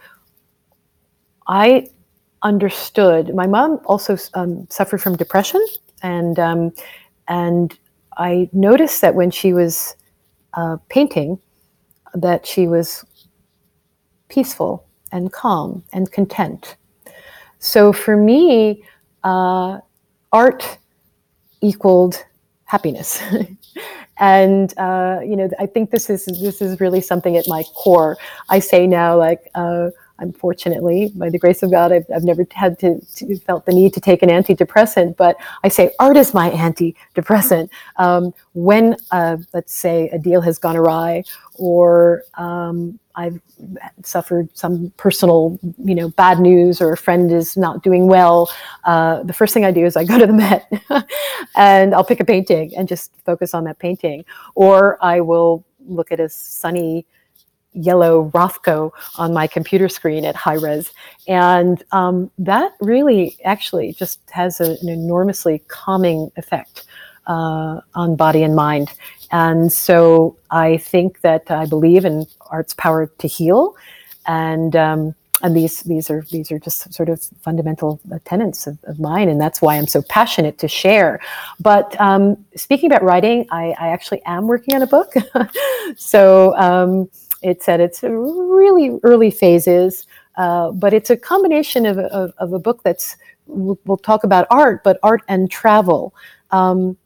[1.47, 1.89] I
[2.43, 3.33] understood.
[3.33, 5.65] My mom also um, suffered from depression,
[6.03, 6.71] and um,
[7.27, 7.77] and
[8.17, 9.95] I noticed that when she was
[10.53, 11.39] uh, painting,
[12.13, 13.05] that she was
[14.29, 16.75] peaceful and calm and content.
[17.59, 18.83] So for me,
[19.23, 19.79] uh,
[20.31, 20.77] art
[21.61, 22.23] equaled
[22.65, 23.21] happiness.
[24.19, 28.17] and uh, you know, I think this is this is really something at my core.
[28.49, 29.49] I say now, like.
[30.19, 33.93] Unfortunately, by the grace of God, I've, I've never had to, to, felt the need
[33.93, 35.15] to take an antidepressant.
[35.15, 37.69] But I say art is my antidepressant.
[37.97, 41.23] Um, when, uh, let's say, a deal has gone awry,
[41.55, 43.39] or um, I've
[44.03, 48.49] suffered some personal, you know, bad news, or a friend is not doing well,
[48.85, 50.71] uh, the first thing I do is I go to the Met
[51.55, 56.11] and I'll pick a painting and just focus on that painting, or I will look
[56.11, 57.05] at a sunny
[57.77, 60.91] yellow Rothko on my computer screen at high res.
[61.27, 66.83] And um, that really actually just has a, an enormously calming effect
[67.27, 68.93] uh, on body and mind.
[69.31, 73.75] And so I think that I believe in art's power to heal.
[74.25, 78.99] And um, and these these are these are just sort of fundamental tenets of, of
[78.99, 81.19] mine, and that's why I'm so passionate to share.
[81.59, 85.13] But um, speaking about writing, I, I, actually am working on a book.
[85.95, 87.09] so um,
[87.41, 90.07] it's at its really early phases,
[90.37, 93.15] uh, but it's a combination of, of, of, a book that's,
[93.45, 96.13] we'll, we'll, talk about art, but art and travel.
[96.51, 96.97] Um,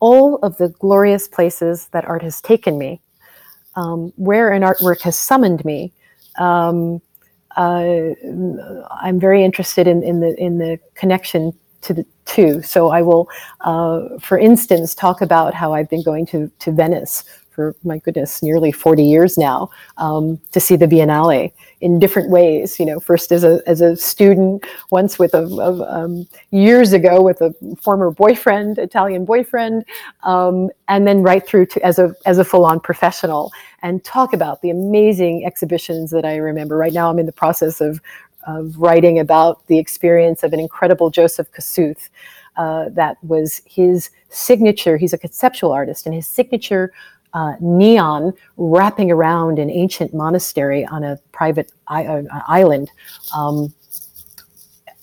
[0.00, 3.00] all of the glorious places that art has taken me,
[3.76, 5.92] um, where an artwork has summoned me.
[6.38, 7.02] Um,
[7.56, 8.10] uh,
[9.02, 11.52] I'm very interested in, in, the, in the connection
[11.82, 12.62] to the two.
[12.62, 13.28] So I will,
[13.62, 18.42] uh, for instance, talk about how I've been going to, to Venice for my goodness,
[18.42, 22.78] nearly 40 years now, um, to see the Biennale in different ways.
[22.78, 25.44] You know, first as a as a student, once with a,
[25.88, 29.84] um, years ago with a former boyfriend, Italian boyfriend,
[30.22, 34.32] um, and then right through to as a as a full on professional, and talk
[34.32, 36.76] about the amazing exhibitions that I remember.
[36.76, 38.00] Right now, I'm in the process of
[38.46, 42.08] of writing about the experience of an incredible Joseph Kosuth.
[42.56, 44.96] Uh, that was his signature.
[44.96, 46.92] He's a conceptual artist, and his signature
[47.34, 52.90] uh, neon wrapping around an ancient monastery on a private I- uh, island
[53.34, 53.72] um,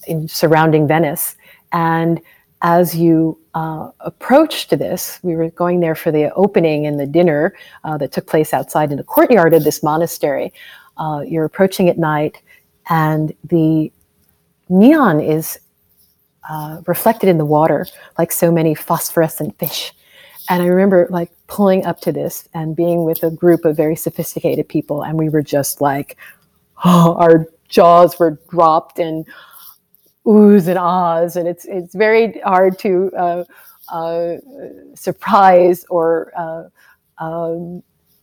[0.07, 1.35] in surrounding Venice.
[1.71, 2.21] And
[2.61, 7.55] as you uh, approached this, we were going there for the opening and the dinner
[7.83, 10.51] uh, that took place outside in the courtyard of this monastery.
[10.97, 12.41] Uh, you're approaching at night,
[12.89, 13.91] and the
[14.69, 15.59] neon is
[16.49, 17.85] uh, reflected in the water
[18.17, 19.93] like so many phosphorescent fish
[20.49, 23.95] and I remember like pulling up to this and being with a group of very
[23.95, 26.17] sophisticated people, and we were just like,
[26.85, 29.25] oh, our jaws were dropped and
[30.25, 33.43] oohs and ahs, and it's it's very hard to uh,
[33.89, 34.35] uh,
[34.93, 36.63] surprise or uh,
[37.23, 37.81] um,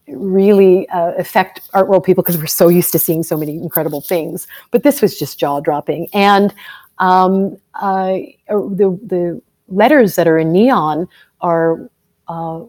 [0.08, 4.02] really uh, affect art world people because we're so used to seeing so many incredible
[4.02, 4.46] things.
[4.70, 6.54] But this was just jaw dropping, and
[6.98, 8.18] um, uh,
[8.48, 11.08] the the letters that are in neon
[11.40, 11.90] are
[12.28, 12.60] uh,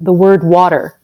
[0.00, 0.98] the word water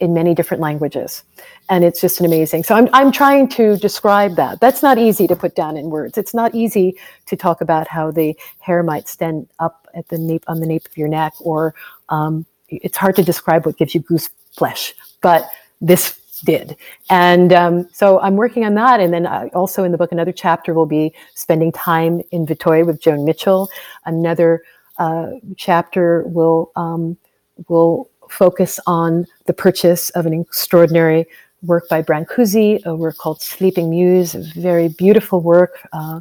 [0.00, 1.24] in many different languages.
[1.68, 2.62] And it's just an amazing.
[2.62, 4.60] So I'm, I'm trying to describe that.
[4.60, 6.16] That's not easy to put down in words.
[6.16, 10.44] It's not easy to talk about how the hair might stand up at the nape
[10.46, 11.74] on the nape of your neck, or
[12.10, 14.94] um, it's hard to describe what gives you goose flesh.
[15.20, 16.76] But this did.
[17.10, 19.00] And um, so I'm working on that.
[19.00, 22.86] And then I, also in the book, another chapter will be spending time in Vétheuil
[22.86, 23.68] with Joan Mitchell.
[24.04, 24.62] Another
[24.98, 27.16] uh, chapter will um,
[27.68, 31.26] will focus on the purchase of an extraordinary
[31.62, 36.20] work by Brancusi, a work called Sleeping Muse, a very beautiful work uh,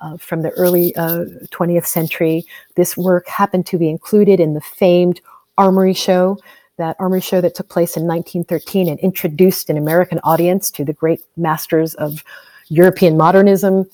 [0.00, 2.46] uh, from the early 20th uh, century.
[2.76, 5.20] This work happened to be included in the famed
[5.58, 6.38] Armory Show,
[6.78, 10.94] that Armory Show that took place in 1913 and introduced an American audience to the
[10.94, 12.24] great masters of
[12.68, 13.86] European modernism.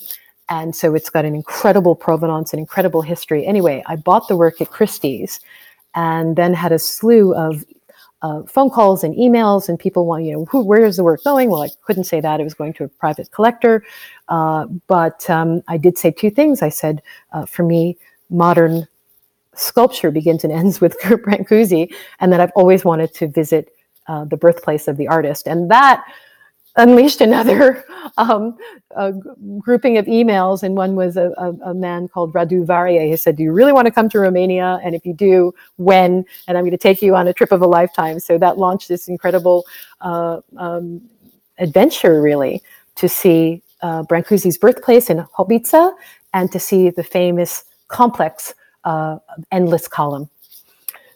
[0.48, 3.44] And so it's got an incredible provenance, an incredible history.
[3.44, 5.40] Anyway, I bought the work at Christie's
[5.97, 7.64] and then had a slew of
[8.22, 11.22] uh, phone calls and emails and people want, you know, who, where is the work
[11.24, 11.51] going?
[11.51, 12.40] Well, I couldn't say that.
[12.40, 13.84] It was going to a private collector.
[14.28, 16.62] Uh, but um, I did say two things.
[16.62, 17.97] I said, uh, for me,
[18.30, 18.86] modern
[19.55, 23.72] sculpture begins and ends with Brancusi, and that I've always wanted to visit
[24.07, 25.47] uh, the birthplace of the artist.
[25.47, 26.05] And that
[26.77, 27.85] unleashed another
[28.18, 28.57] um,
[29.59, 33.03] grouping of emails, and one was a, a, a, man called Radu Varia.
[33.03, 34.81] He said, "Do you really want to come to Romania?
[34.85, 36.24] And if you do, when?
[36.49, 38.89] And I'm going to take you on a trip of a lifetime." So that launched
[38.89, 39.64] this incredible
[40.01, 41.03] uh, um,
[41.59, 42.62] adventure, really,
[42.97, 45.93] to see uh, Brancusi's birthplace in Hobița
[46.33, 48.55] and to see the famous complex
[48.85, 49.18] uh,
[49.53, 50.29] endless column.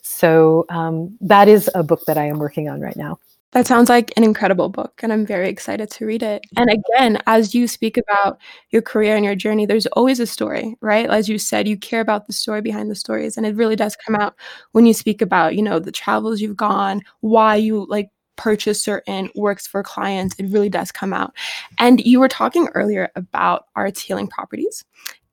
[0.03, 3.19] So um, that is a book that I am working on right now.
[3.53, 6.45] That sounds like an incredible book, and I'm very excited to read it.
[6.57, 8.39] And again, as you speak about
[8.71, 11.11] your career and your journey, there's always a story, right?
[11.11, 13.97] As you said, you care about the story behind the stories, and it really does
[13.97, 14.37] come out
[14.71, 19.29] when you speak about, you know, the travels you've gone, why you like purchase certain
[19.35, 20.35] works for clients.
[20.37, 21.35] It really does come out.
[21.79, 24.85] And you were talking earlier about art's healing properties.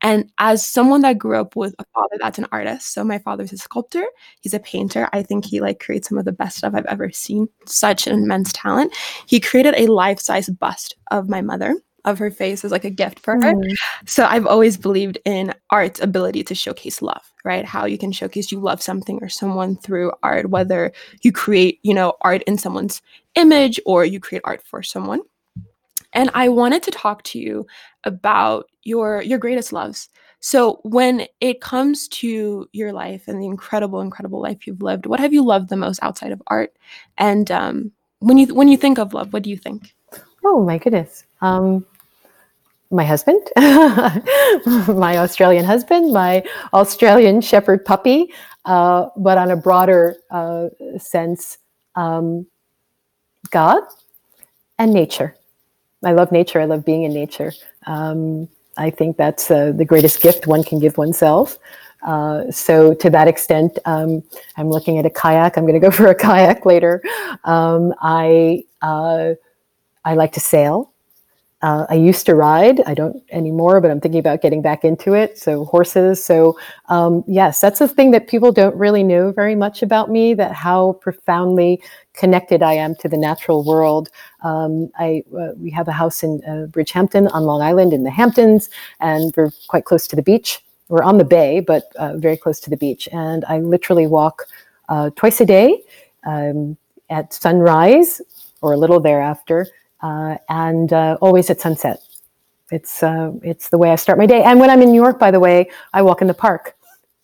[0.07, 3.51] And as someone that grew up with a father that's an artist, so my father's
[3.51, 4.05] a sculptor,
[4.39, 5.09] he's a painter.
[5.11, 7.49] I think he like creates some of the best stuff I've ever seen.
[7.65, 8.95] Such an immense talent.
[9.25, 13.19] He created a life-size bust of my mother of her face as like a gift
[13.19, 13.53] for her.
[13.53, 13.75] Mm.
[14.05, 17.65] So I've always believed in art's ability to showcase love, right?
[17.65, 21.93] How you can showcase you love something or someone through art, whether you create, you
[21.93, 23.01] know, art in someone's
[23.35, 25.19] image or you create art for someone.
[26.13, 27.67] And I wanted to talk to you
[28.07, 30.09] about your your greatest loves.
[30.39, 35.19] So when it comes to your life and the incredible, incredible life you've lived, what
[35.19, 36.73] have you loved the most outside of art?
[37.17, 39.93] And um, when you when you think of love, what do you think?
[40.45, 41.25] Oh my goodness.
[41.41, 41.85] Um,
[42.89, 46.43] my husband, my Australian husband, my
[46.73, 48.31] Australian Shepherd puppy,
[48.65, 51.57] uh, but on a broader uh, sense,
[51.95, 52.47] um,
[53.49, 53.81] God
[54.79, 55.35] and nature.
[56.03, 56.61] I love nature.
[56.61, 57.51] I love being in nature.
[57.85, 61.57] Um, I think that's uh, the greatest gift one can give oneself.
[62.05, 64.23] Uh, so to that extent, um,
[64.55, 65.57] I'm looking at a kayak.
[65.57, 67.01] I'm going to go for a kayak later.
[67.43, 69.33] Um, I uh,
[70.05, 70.91] I like to sail.
[71.63, 72.81] Uh, I used to ride.
[72.85, 75.39] I don't anymore, but I'm thinking about getting back into it.
[75.39, 76.23] So horses.
[76.23, 76.57] So
[76.89, 80.35] um, yes, that's the thing that people don't really know very much about me.
[80.35, 81.81] That how profoundly
[82.13, 84.09] connected I am to the natural world.
[84.43, 88.11] Um, I uh, we have a house in uh, Bridgehampton on Long Island in the
[88.11, 90.63] Hamptons, and we're quite close to the beach.
[90.89, 93.09] We're on the bay, but uh, very close to the beach.
[93.11, 94.45] And I literally walk
[94.89, 95.81] uh, twice a day
[96.25, 96.77] um,
[97.09, 98.21] at sunrise
[98.61, 99.67] or a little thereafter
[100.01, 102.01] uh, and uh, always at sunset.
[102.71, 104.43] It's uh, it's the way I start my day.
[104.43, 106.75] And when I'm in New York, by the way, I walk in the park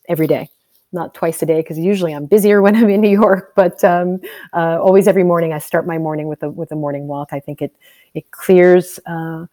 [0.08, 0.50] every day,
[0.94, 3.54] not twice a day because usually I'm busier when I'm in New York.
[3.56, 4.22] But um,
[4.54, 7.30] uh, always every morning, I start my morning with a with a morning walk.
[7.32, 7.76] I think it
[8.14, 9.46] it clears uh,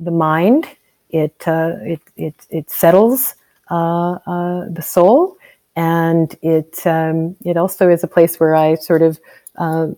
[0.00, 0.66] the mind.
[1.10, 3.36] It it it it settles
[3.68, 5.38] the soul,
[5.76, 9.20] and it um, it also is a place where I sort of
[9.56, 9.88] uh,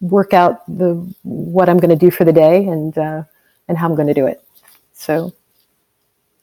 [0.00, 3.22] work out the what I'm going to do for the day and uh,
[3.68, 4.42] and how I'm going to do it.
[4.92, 5.32] So,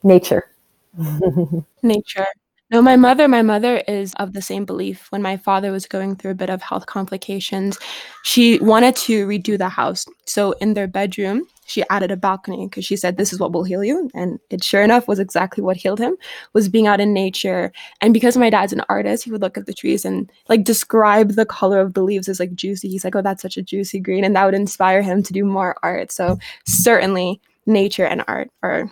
[0.04, 0.50] nature.
[1.84, 2.28] nature.
[2.72, 5.08] No, my mother, my mother is of the same belief.
[5.12, 7.78] When my father was going through a bit of health complications,
[8.24, 10.06] she wanted to redo the house.
[10.26, 13.64] So in their bedroom, she added a balcony because she said this is what will
[13.64, 16.16] heal you and it sure enough was exactly what healed him
[16.54, 19.66] was being out in nature and because my dad's an artist he would look at
[19.66, 23.16] the trees and like describe the color of the leaves as like juicy he's like
[23.16, 26.12] oh that's such a juicy green and that would inspire him to do more art
[26.12, 28.92] so certainly nature and art are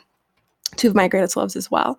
[0.77, 1.97] two of my greatest loves as well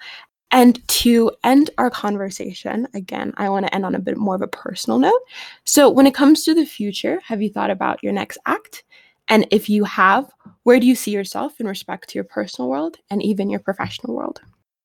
[0.52, 4.42] and to end our conversation, again, I want to end on a bit more of
[4.42, 5.22] a personal note.
[5.64, 8.84] So, when it comes to the future, have you thought about your next act?
[9.28, 10.30] And if you have,
[10.64, 14.14] where do you see yourself in respect to your personal world and even your professional
[14.14, 14.40] world?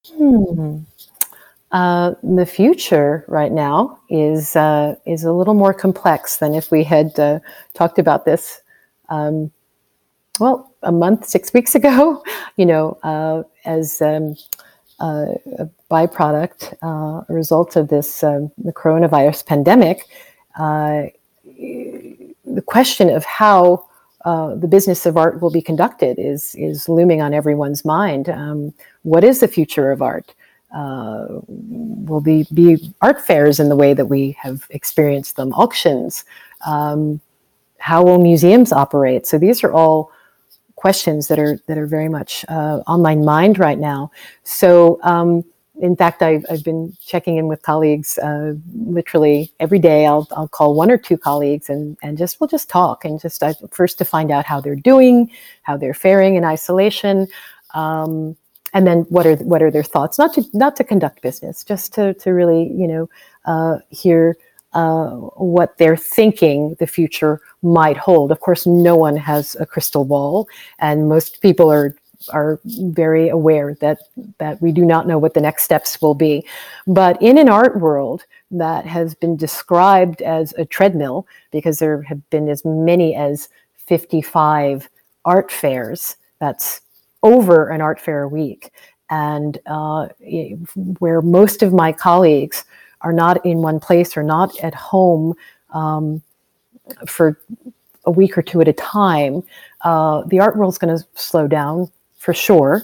[0.07, 0.79] Hmm.
[1.71, 6.83] Uh, the future right now is uh, is a little more complex than if we
[6.83, 7.39] had uh,
[7.73, 8.61] talked about this.
[9.09, 9.51] Um,
[10.39, 12.23] well, a month, six weeks ago,
[12.55, 14.35] you know, uh, as um,
[14.99, 20.05] a byproduct, uh, a result of this um, the coronavirus pandemic,
[20.57, 21.03] uh,
[21.43, 23.85] the question of how
[24.25, 28.29] uh, the business of art will be conducted is is looming on everyone's mind.
[28.29, 30.33] Um, what is the future of art?
[30.75, 35.53] Uh, will be be art fairs in the way that we have experienced them?
[35.53, 36.25] Auctions?
[36.65, 37.21] Um,
[37.79, 39.27] how will museums operate?
[39.27, 40.11] So these are all
[40.75, 44.11] questions that are that are very much uh, on my mind right now.
[44.43, 44.99] So.
[45.03, 45.43] Um,
[45.79, 50.05] in fact, I've, I've been checking in with colleagues uh, literally every day.
[50.05, 53.43] I'll, I'll call one or two colleagues and, and just we'll just talk and just
[53.43, 55.31] uh, first to find out how they're doing,
[55.63, 57.27] how they're faring in isolation,
[57.73, 58.35] um,
[58.73, 60.19] and then what are what are their thoughts?
[60.19, 63.09] Not to not to conduct business, just to to really you know
[63.45, 64.37] uh, hear
[64.73, 68.31] uh, what they're thinking the future might hold.
[68.31, 70.47] Of course, no one has a crystal ball,
[70.79, 71.95] and most people are
[72.29, 73.99] are very aware that
[74.39, 76.45] that we do not know what the next steps will be.
[76.85, 82.27] But in an art world that has been described as a treadmill, because there have
[82.29, 84.89] been as many as 55
[85.25, 86.81] art fairs, that's
[87.23, 88.71] over an art fair a week,
[89.09, 90.07] and uh,
[90.99, 92.65] where most of my colleagues
[93.01, 95.33] are not in one place or not at home
[95.73, 96.21] um,
[97.05, 97.39] for
[98.05, 99.43] a week or two at a time,
[99.81, 101.91] uh, the art world is going to slow down
[102.27, 102.83] for sure,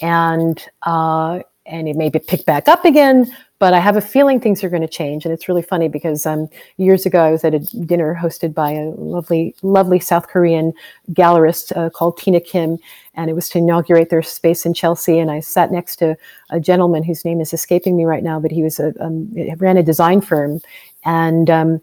[0.00, 3.26] and uh, and it may be picked back up again.
[3.58, 6.26] But I have a feeling things are going to change, and it's really funny because
[6.26, 10.72] um, years ago I was at a dinner hosted by a lovely, lovely South Korean
[11.10, 12.78] gallerist uh, called Tina Kim,
[13.14, 15.18] and it was to inaugurate their space in Chelsea.
[15.18, 16.16] And I sat next to
[16.50, 19.76] a gentleman whose name is escaping me right now, but he was a um, ran
[19.76, 20.60] a design firm,
[21.04, 21.80] and um,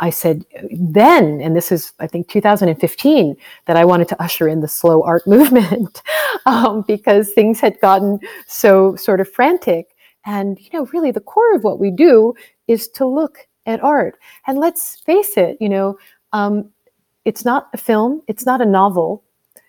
[0.00, 3.36] I said then, and this is I think 2015,
[3.66, 6.02] that I wanted to usher in the slow art movement
[6.46, 9.88] um, because things had gotten so sort of frantic.
[10.26, 12.34] And you know, really, the core of what we do
[12.66, 14.18] is to look at art.
[14.46, 15.98] And let's face it, you know,
[16.32, 16.70] um,
[17.24, 19.22] it's not a film, it's not a novel,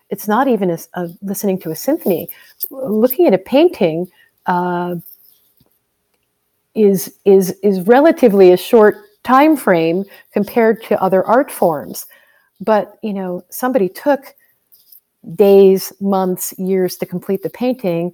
[0.09, 2.29] it's not even a, a listening to a symphony.
[2.69, 4.09] Looking at a painting.
[4.45, 4.95] Uh,
[6.75, 12.05] is is is relatively a short time frame compared to other art forms.
[12.61, 14.33] But, you know, somebody took
[15.35, 18.13] days, months, years to complete the painting.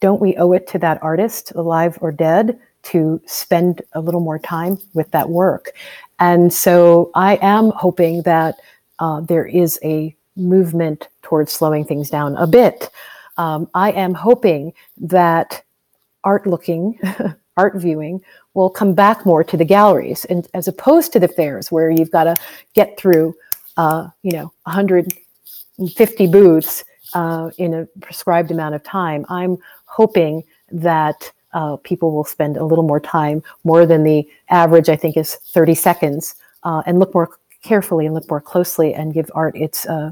[0.00, 4.38] Don't we owe it to that artist, alive or dead, to spend a little more
[4.38, 5.72] time with that work?
[6.18, 8.56] And so I am hoping that
[8.98, 12.90] uh, there is a movement towards slowing things down a bit.
[13.36, 15.62] Um, I am hoping that
[16.24, 16.98] art looking,
[17.60, 18.22] art viewing
[18.54, 22.10] will come back more to the galleries and as opposed to the fairs where you've
[22.10, 22.34] got to
[22.74, 23.34] get through
[23.76, 30.42] uh, you know 150 booths uh, in a prescribed amount of time i'm hoping
[30.72, 35.16] that uh, people will spend a little more time more than the average i think
[35.16, 37.28] is 30 seconds uh, and look more
[37.62, 40.10] carefully and look more closely and give art its uh,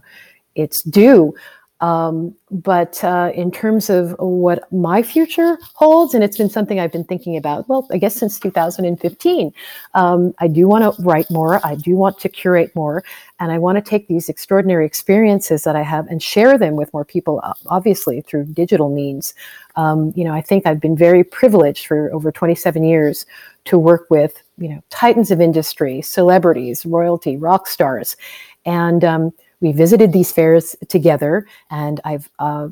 [0.54, 1.34] its due
[1.80, 6.90] um, but uh, in terms of what my future holds, and it's been something I've
[6.90, 9.52] been thinking about, well, I guess since 2015,
[9.94, 11.64] um, I do want to write more.
[11.64, 13.04] I do want to curate more.
[13.38, 16.92] And I want to take these extraordinary experiences that I have and share them with
[16.92, 19.34] more people, obviously through digital means.
[19.76, 23.24] Um, you know, I think I've been very privileged for over 27 years
[23.66, 28.16] to work with, you know, titans of industry, celebrities, royalty, rock stars.
[28.64, 32.68] And, um, we visited these fairs together, and I've uh,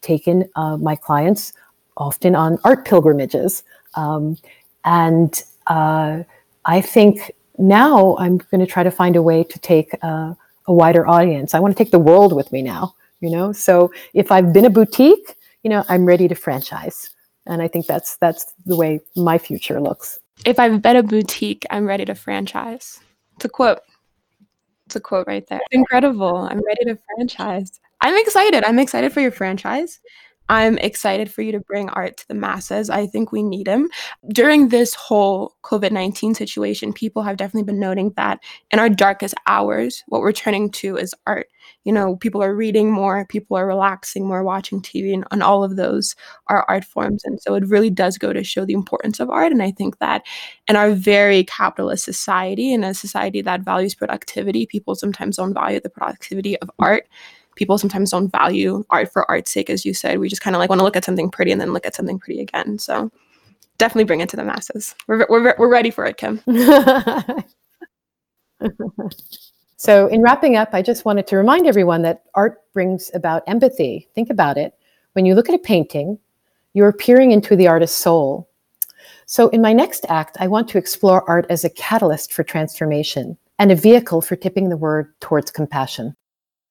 [0.00, 1.52] taken uh, my clients
[1.96, 3.62] often on art pilgrimages.
[3.94, 4.36] Um,
[4.84, 6.22] and uh,
[6.64, 11.06] I think now I'm going to try to find a way to take a wider
[11.06, 11.54] audience.
[11.54, 13.52] I want to take the world with me now, you know.
[13.52, 17.10] So if I've been a boutique, you know, I'm ready to franchise,
[17.46, 20.18] and I think that's that's the way my future looks.
[20.44, 23.00] If I've been a boutique, I'm ready to franchise.
[23.40, 23.80] To quote
[24.86, 25.60] it's a quote right there.
[25.70, 26.36] Incredible.
[26.36, 27.80] I'm ready to franchise.
[28.00, 28.64] I'm excited.
[28.64, 30.00] I'm excited for your franchise.
[30.48, 32.90] I'm excited for you to bring art to the masses.
[32.90, 33.88] I think we need them.
[34.28, 38.40] During this whole COVID 19 situation, people have definitely been noting that
[38.70, 41.48] in our darkest hours, what we're turning to is art.
[41.84, 45.64] You know, people are reading more, people are relaxing more, watching TV, and, and all
[45.64, 46.14] of those
[46.48, 47.22] are art forms.
[47.24, 49.52] And so it really does go to show the importance of art.
[49.52, 50.22] And I think that
[50.68, 55.80] in our very capitalist society, in a society that values productivity, people sometimes don't value
[55.80, 57.08] the productivity of art
[57.56, 60.18] people sometimes don't value art for art's sake, as you said.
[60.18, 61.94] We just kind of like want to look at something pretty and then look at
[61.94, 62.78] something pretty again.
[62.78, 63.10] So
[63.78, 64.94] definitely bring it to the masses.
[65.06, 66.40] We're, we're, we're ready for it, Kim.
[69.76, 74.08] so, in wrapping up, I just wanted to remind everyone that art brings about empathy.
[74.14, 74.74] Think about it.
[75.12, 76.18] When you look at a painting,
[76.72, 78.48] you're peering into the artist's soul.
[79.26, 83.36] So, in my next act, I want to explore art as a catalyst for transformation
[83.58, 86.16] and a vehicle for tipping the word towards compassion.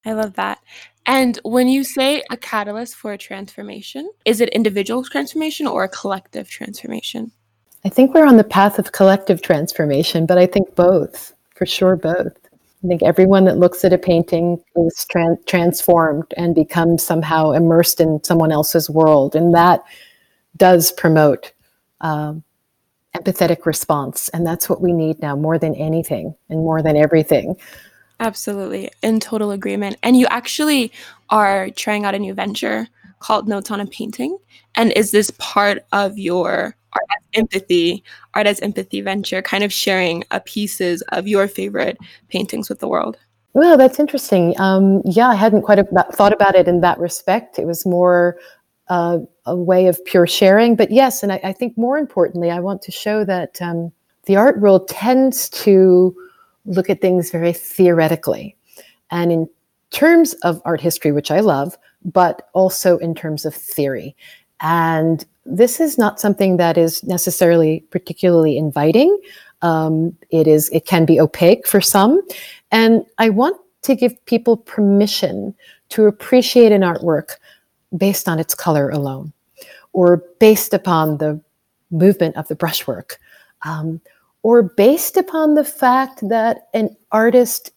[0.06, 0.60] I love that.
[1.06, 5.90] And when you say a catalyst for a transformation, is it individual transformation or a
[5.90, 7.32] collective transformation?
[7.86, 11.98] I think we're on the path of collective transformation, but I think both, for sure,
[11.98, 12.32] both.
[12.84, 18.00] I think everyone that looks at a painting is tra- transformed and becomes somehow immersed
[18.00, 19.36] in someone else's world.
[19.36, 19.84] And that
[20.58, 21.52] does promote
[22.02, 22.44] um,
[23.16, 24.30] empathetic response.
[24.30, 27.56] And that's what we need now more than anything and more than everything.
[28.19, 28.90] Absolutely.
[29.02, 29.98] In total agreement.
[30.03, 30.91] And you actually
[31.30, 32.88] are trying out a new venture
[33.19, 34.38] called Notes on a Painting.
[34.76, 37.03] And is this part of your art
[37.34, 38.03] Empathy,
[38.34, 41.98] Art as Empathy Venture, kind of sharing a pieces of your favorite
[42.30, 43.18] paintings with the world.
[43.53, 44.60] Well, that's interesting.
[44.60, 47.60] Um, yeah, I hadn't quite about, thought about it in that respect.
[47.60, 48.38] It was more
[48.88, 50.76] uh, a way of pure sharing.
[50.76, 53.91] But yes, and I, I think more importantly, I want to show that um,
[54.26, 56.15] the art world tends to
[56.65, 58.56] look at things very theoretically.
[59.11, 59.49] And in
[59.91, 64.15] terms of art history, which I love, but also in terms of theory.
[64.61, 69.18] And this is not something that is necessarily particularly inviting.
[69.61, 72.22] Um, it is it can be opaque for some,
[72.72, 75.56] and I want to give people permission
[75.90, 77.35] to appreciate an artwork
[77.95, 79.31] based on its color alone,
[79.94, 81.40] or based upon the
[81.91, 83.19] movement of the brushwork,
[83.65, 84.02] um,
[84.44, 87.72] or based upon the fact that an artist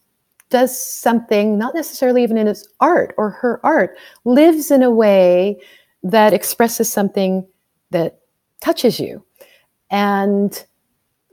[0.49, 5.59] does something, not necessarily even in his art or her art, lives in a way
[6.03, 7.45] that expresses something
[7.91, 8.19] that
[8.61, 9.25] touches you.
[9.89, 10.63] And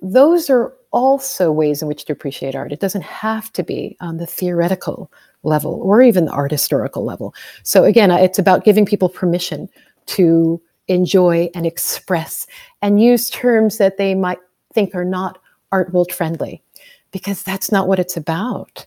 [0.03, 2.73] those are also ways in which to appreciate art.
[2.73, 5.11] It doesn't have to be on the theoretical
[5.43, 7.35] level or even the art historical level.
[7.65, 9.69] So, again, it's about giving people permission
[10.07, 12.47] to enjoy and express
[12.83, 14.39] and use terms that they might
[14.75, 15.39] think are not
[15.73, 16.63] art world friendly,
[17.11, 18.87] because that's not what it's about.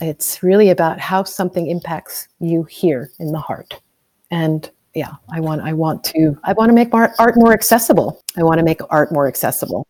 [0.00, 3.80] It's really about how something impacts you here in the heart.
[4.30, 8.22] And yeah, I want I want to I want to make art, more accessible.
[8.36, 9.86] I want to make art more accessible.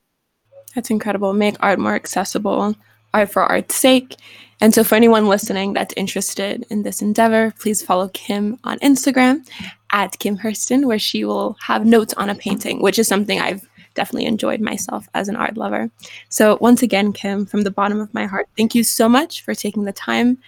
[0.75, 1.33] That's incredible.
[1.33, 2.75] Make art more accessible,
[3.15, 4.17] art for art's sake.
[4.61, 9.47] And so, for anyone listening that's interested in this endeavor, please follow Kim on Instagram
[9.93, 13.69] at Kim Heirston, where she will have notes on a painting, which is something I've
[13.97, 15.91] definitely enjoyed myself as an art lover.
[16.29, 19.55] So, once again, Kim, from the bottom of my heart, thank you so much for
[19.55, 20.39] taking the time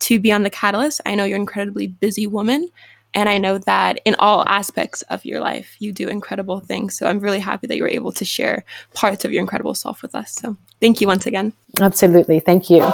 [0.00, 1.00] to be on the Catalyst.
[1.04, 2.68] I know you're an incredibly busy woman,
[3.14, 6.96] and I know that in all aspects of your life, you do incredible things.
[6.96, 8.64] So, I'm really happy that you were able to share
[8.94, 10.32] parts of your incredible self with us.
[10.32, 11.52] So, thank you once again.
[11.80, 12.38] Absolutely.
[12.38, 12.92] Thank you.